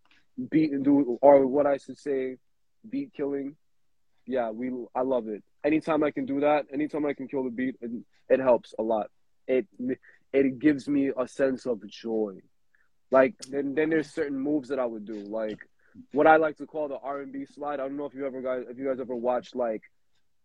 [0.50, 2.36] beat and do or what I should say
[2.88, 3.56] beat killing.
[4.26, 5.42] Yeah we I love it.
[5.64, 7.90] Anytime I can do that anytime I can kill the beat it,
[8.28, 9.10] it helps a lot.
[9.46, 9.66] It
[10.32, 12.34] it gives me a sense of joy.
[13.10, 15.58] Like then then there's certain moves that I would do like
[16.12, 17.80] what I like to call the R&B slide.
[17.80, 19.82] I don't know if you ever guys if you guys ever watched like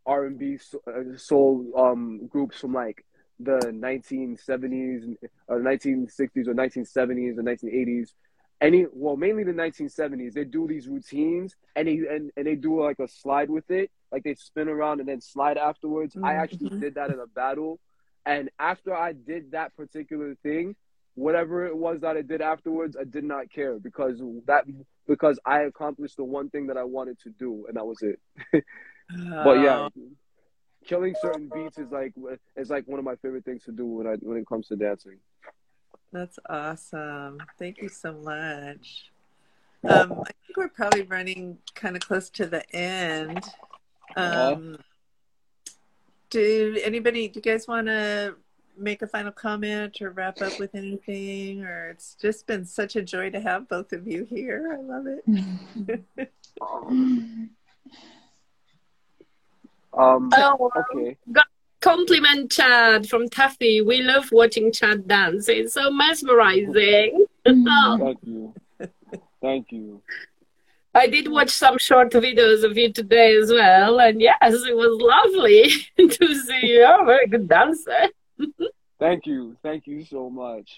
[0.06, 3.06] R&B uh, soul um groups from like
[3.40, 5.16] the 1970s
[5.48, 8.10] or 1960s or 1970s or 1980s
[8.64, 12.82] any well mainly the 1970s they do these routines and they and, and they do
[12.82, 13.92] like a slide with it.
[14.12, 16.16] Like they spin around and then slide afterwards.
[16.16, 16.44] I mm-hmm.
[16.44, 17.34] actually did that in a mm-hmm.
[17.36, 17.80] battle.
[18.26, 20.76] And after i did that particular thing
[21.16, 24.64] whatever it was that i did afterwards i did not care because that
[25.08, 28.20] because i accomplished the one thing that i wanted to do and that was it.
[29.10, 29.90] But yeah oh.
[30.88, 32.14] killing certain beats is like
[32.56, 34.76] is like one of my favorite things to do when i when it comes to
[34.76, 35.20] dancing
[36.14, 37.40] That's awesome.
[37.58, 39.10] Thank you so much.
[39.84, 43.44] Um, I think we're probably running kind of close to the end.
[44.16, 44.78] Um,
[46.30, 48.36] do anybody, do you guys want to
[48.78, 51.64] make a final comment or wrap up with anything?
[51.64, 54.78] Or it's just been such a joy to have both of you here.
[54.78, 55.24] I love it.
[56.62, 57.50] um
[59.98, 61.18] Oh, okay
[61.84, 63.82] compliment Chad from Taffy.
[63.82, 65.50] We love watching Chad dance.
[65.50, 67.26] It's so mesmerizing.
[67.46, 68.54] Oh, thank you
[69.42, 70.02] thank you
[70.96, 74.38] I did watch some short videos of you today as well, and yes,
[74.72, 75.64] it was lovely
[76.18, 76.76] to see you.
[76.82, 78.04] You're a very good dancer.
[79.00, 79.58] Thank you.
[79.64, 80.70] Thank you so much.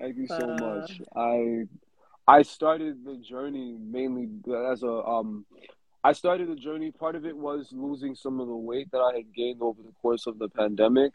[0.00, 1.00] Thank you so Uh, much.
[1.14, 1.68] I
[2.26, 4.26] I started the journey mainly
[4.72, 5.46] as a um
[6.02, 6.90] I started the journey.
[6.90, 9.92] Part of it was losing some of the weight that I had gained over the
[10.00, 11.12] course of the pandemic.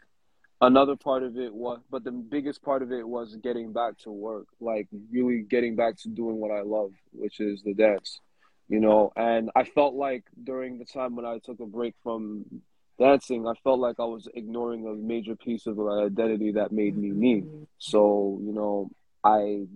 [0.60, 4.10] Another part of it was but the biggest part of it was getting back to
[4.10, 8.20] work like really getting back to doing what i love which is the dance
[8.68, 9.12] you know?
[9.16, 12.46] And i felt like during the time when i took a break from
[12.98, 16.96] dancing i felt like i was ignoring a major piece of my identity that made
[16.96, 17.44] me me.
[17.76, 18.88] So you know
[19.22, 19.66] i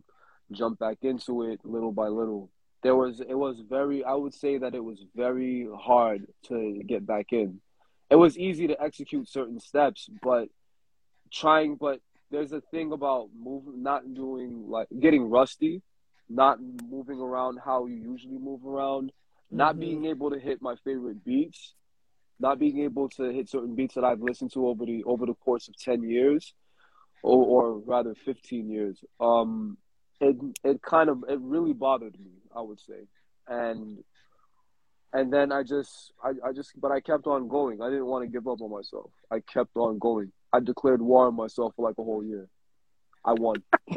[0.50, 2.48] jumped back into it little by little
[2.82, 7.06] there was it was very i would say that it was very hard to get
[7.06, 7.60] back in
[8.10, 10.48] it was easy to execute certain steps but
[11.32, 12.00] trying, but
[12.30, 15.82] there's a thing about moving, not doing like getting rusty,
[16.28, 16.58] not
[16.88, 19.12] moving around how you usually move around,
[19.50, 19.80] not mm-hmm.
[19.80, 21.74] being able to hit my favorite beats,
[22.38, 25.34] not being able to hit certain beats that I've listened to over the over the
[25.34, 26.54] course of ten years,
[27.22, 29.02] or, or rather fifteen years.
[29.18, 29.76] Um,
[30.20, 33.06] it it kind of it really bothered me, I would say,
[33.48, 34.02] and
[35.12, 37.82] and then I just I, I just but I kept on going.
[37.82, 39.10] I didn't want to give up on myself.
[39.30, 40.32] I kept on going.
[40.52, 42.48] I declared war on myself for like a whole year.
[43.24, 43.62] I won.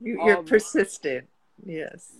[0.00, 1.28] You're um, persistent.
[1.64, 2.10] Yes.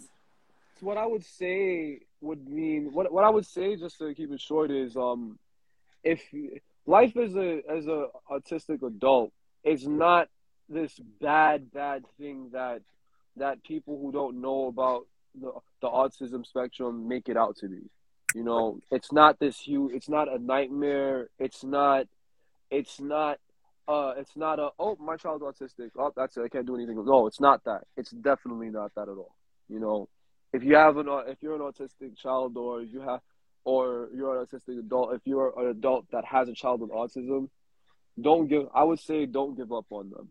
[0.81, 4.41] What I would say would mean what what I would say just to keep it
[4.41, 5.39] short is um
[6.05, 6.23] if
[6.87, 9.33] life as a as a autistic adult
[9.65, 10.29] is not
[10.69, 12.83] this bad bad thing that
[13.37, 15.07] that people who don't know about
[15.41, 17.91] the the autism spectrum make it out to be.
[18.35, 19.93] You know, it's not this huge.
[19.95, 21.29] It's not a nightmare.
[21.39, 22.07] It's not
[22.73, 23.39] it's not
[23.87, 27.05] uh it's not a oh my child's autistic oh that's it I can't do anything
[27.05, 29.35] no it's not that it's definitely not that at all
[29.69, 30.09] you know
[30.53, 33.21] if you have an if you're an autistic child or you have
[33.65, 37.49] or you're an autistic adult if you're an adult that has a child with autism
[38.21, 40.29] don't give I would say don't give up on them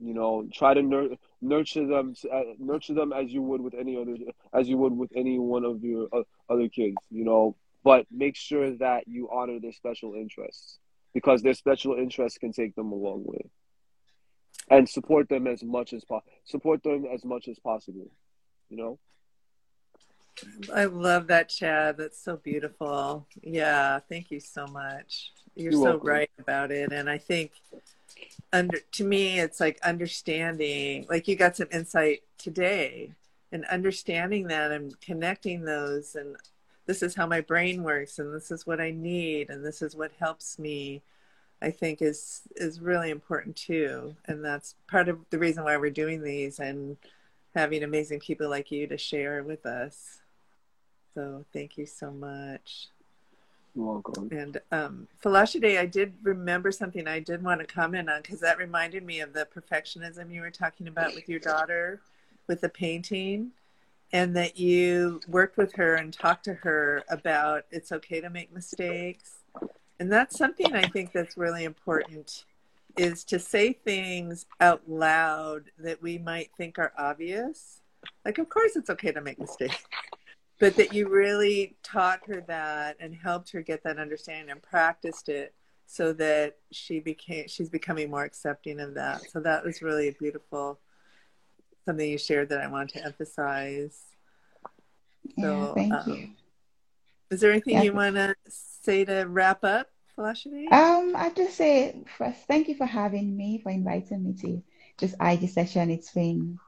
[0.00, 3.96] you know try to nur- nurture them uh, nurture them as you would with any
[3.96, 4.16] other
[4.54, 7.56] as you would with any one of your uh, other kids you know.
[7.84, 10.78] But make sure that you honor their special interests
[11.12, 13.50] because their special interests can take them a long way.
[14.70, 18.10] And support them as much as possible support them as much as possible
[18.68, 18.98] you know?
[20.74, 21.98] I love that chad.
[21.98, 23.26] That's so beautiful.
[23.42, 25.32] Yeah thank you so much.
[25.54, 26.08] You're, you're so welcome.
[26.08, 26.92] right about it.
[26.92, 27.50] And i think
[28.52, 33.10] under to me it's like understanding like you got some insight today
[33.50, 36.36] and understanding that and connecting those and
[36.86, 39.94] this is how my brain works and this is what I need and this is
[39.94, 41.02] what helps me
[41.62, 44.16] I think is is really important too.
[44.26, 46.96] And that's part of the reason why we're doing these and
[47.54, 50.20] having amazing people like you to share with us.
[51.14, 52.88] So thank you so much
[53.74, 58.40] welcome and um Folashade I did remember something I did want to comment on because
[58.40, 62.00] that reminded me of the perfectionism you were talking about with your daughter
[62.48, 63.52] with the painting
[64.12, 68.52] and that you worked with her and talked to her about it's okay to make
[68.52, 69.38] mistakes.
[69.98, 72.44] And that's something i think that's really important
[72.98, 77.80] is to say things out loud that we might think are obvious.
[78.24, 79.82] Like of course it's okay to make mistakes
[80.62, 85.28] but that you really taught her that and helped her get that understanding and practiced
[85.28, 85.54] it
[85.86, 90.12] so that she became she's becoming more accepting of that so that was really a
[90.12, 90.78] beautiful
[91.84, 94.00] something you shared that I want to emphasize.
[95.38, 96.28] So, yeah, thank um, you.
[97.30, 97.82] Is there anything yeah.
[97.82, 100.70] you want to say to wrap up, Folashade?
[100.72, 104.62] Um, I just say first, thank you for having me, for inviting me to
[104.98, 105.90] this IG session.
[105.90, 106.58] It's been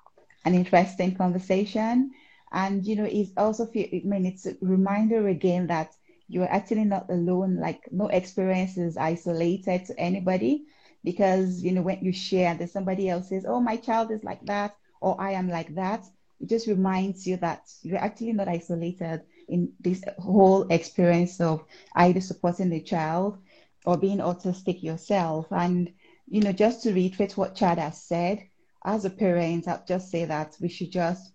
[0.44, 2.12] an interesting conversation,
[2.52, 5.94] and you know, it's also I mean, it's a reminder again that
[6.28, 7.56] you're actually not alone.
[7.56, 10.66] Like no experience is isolated to anybody,
[11.02, 14.44] because you know when you share, there's somebody else says, "Oh, my child is like
[14.46, 16.06] that." or I am like that,
[16.40, 21.64] it just reminds you that you're actually not isolated in this whole experience of
[21.94, 23.38] either supporting the child
[23.84, 25.46] or being autistic yourself.
[25.50, 25.92] And,
[26.26, 28.48] you know, just to reiterate what Chad has said,
[28.84, 31.30] as a parent, I'll just say that we should just,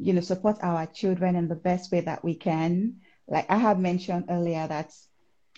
[0.00, 2.96] you know, support our children in the best way that we can.
[3.28, 4.92] Like I have mentioned earlier, that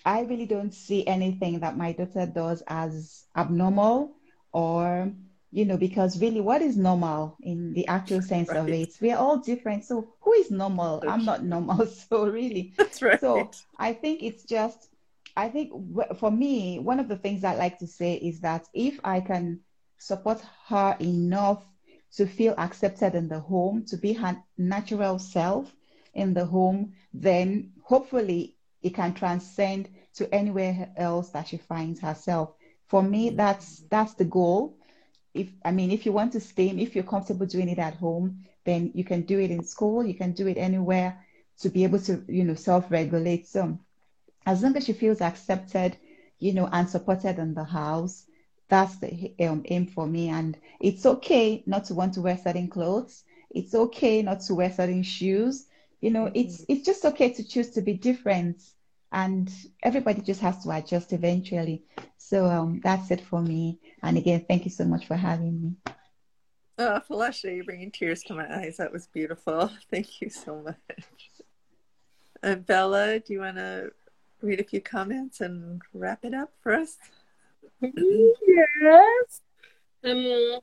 [0.05, 4.15] I really don't see anything that my daughter does as abnormal
[4.51, 5.11] or
[5.53, 8.57] you know, because really, what is normal in the actual sense right.
[8.57, 8.89] of it?
[8.99, 9.85] We are all different.
[9.85, 11.01] So, who is normal?
[11.01, 11.85] That's I'm not normal.
[12.09, 13.19] So, really, that's right.
[13.19, 14.89] So, I think it's just,
[15.37, 15.71] I think
[16.17, 19.59] for me, one of the things I like to say is that if I can
[19.99, 21.63] support her enough
[22.17, 25.73] to feel accepted in the home, to be her natural self
[26.13, 32.53] in the home, then hopefully it can transcend to anywhere else that she finds herself.
[32.87, 34.77] For me, that's that's the goal
[35.33, 38.45] if I mean, if you want to stim, if you're comfortable doing it at home,
[38.65, 40.05] then you can do it in school.
[40.05, 41.25] You can do it anywhere
[41.59, 43.47] to be able to, you know, self-regulate.
[43.47, 43.79] So
[44.45, 45.97] as long as she feels accepted,
[46.39, 48.25] you know, and supported in the house,
[48.73, 50.29] that's the um, aim for me.
[50.29, 53.23] And it's okay not to want to wear certain clothes.
[53.51, 55.67] It's okay not to wear certain shoes.
[56.01, 56.35] You know, mm-hmm.
[56.35, 58.63] it's it's just okay to choose to be different,
[59.11, 59.51] and
[59.83, 61.83] everybody just has to adjust eventually.
[62.17, 63.79] So um, that's it for me.
[64.01, 65.93] And again, thank you so much for having me.
[66.79, 68.77] Oh, Felicia, you're bringing tears to my eyes.
[68.77, 69.69] That was beautiful.
[69.91, 70.97] Thank you so much.
[72.41, 73.91] And Bella, do you want to
[74.41, 76.97] read a few comments and wrap it up for us?
[77.81, 79.41] Yes.
[80.03, 80.59] Um,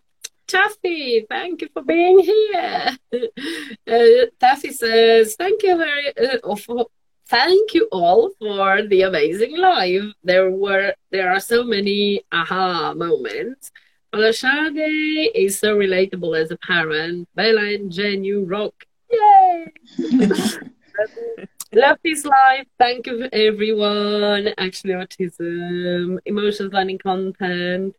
[0.47, 2.97] Taffy, thank you for being here.
[3.13, 6.87] Uh, Taffy says, thank you very uh, for,
[7.29, 10.13] thank you all for the amazing live.
[10.25, 13.71] There were there are so many aha moments.
[14.13, 17.29] Folashade is so relatable as a parent.
[17.37, 18.75] Bella and Jen, you rock.
[19.11, 19.67] Yay!
[21.73, 22.67] Love this life.
[22.79, 24.49] Thank you everyone.
[24.59, 27.95] Actually, autism, emotions learning content.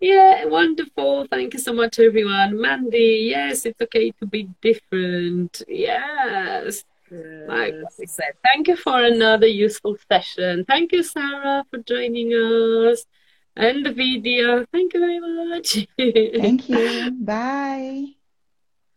[0.00, 1.28] Yeah, wonderful.
[1.30, 2.60] Thank you so much, everyone.
[2.60, 5.62] Mandy, yes, it's okay to be different.
[5.68, 6.82] Yes.
[7.08, 7.48] yes.
[7.48, 10.64] Like I said, thank you for another useful session.
[10.64, 13.06] Thank you, Sarah, for joining us.
[13.54, 14.64] And the video.
[14.72, 15.86] Thank you very much.
[15.96, 17.10] thank you.
[17.20, 18.06] Bye.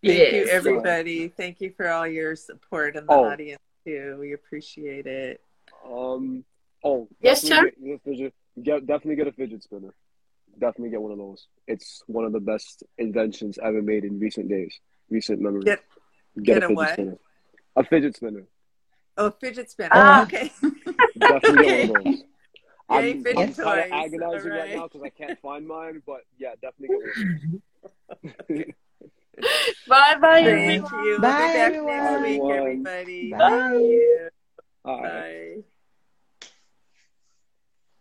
[0.01, 0.33] Thank yes.
[0.33, 1.27] you, everybody.
[1.27, 3.25] Thank you for all your support in the oh.
[3.25, 4.17] audience too.
[4.19, 5.41] We appreciate it.
[5.85, 6.43] Um.
[6.83, 7.07] Oh.
[7.21, 7.65] Yes, Chuck.
[7.83, 9.93] Get, get, definitely get a fidget spinner.
[10.59, 11.47] Definitely get one of those.
[11.67, 14.79] It's one of the best inventions ever made in recent days,
[15.09, 15.63] recent memory.
[15.63, 15.81] Get,
[16.37, 16.93] get, get a, a what?
[16.93, 17.17] Spinner.
[17.75, 18.43] A fidget spinner.
[19.17, 19.91] Oh, fidget spinner.
[19.93, 20.51] Oh, okay.
[21.17, 22.23] definitely get one of those.
[22.91, 24.59] Yay, I'm, I'm kind of agonizing right.
[24.59, 28.65] right now because I can't find mine, but yeah, definitely get one.
[29.87, 30.43] bye bye.
[30.43, 31.19] Thank you.
[31.19, 32.21] Bye, we'll be back everyone.
[32.21, 33.31] next week, everybody.
[33.31, 34.29] Bye.
[34.83, 35.01] Bye.
[35.01, 35.63] bye.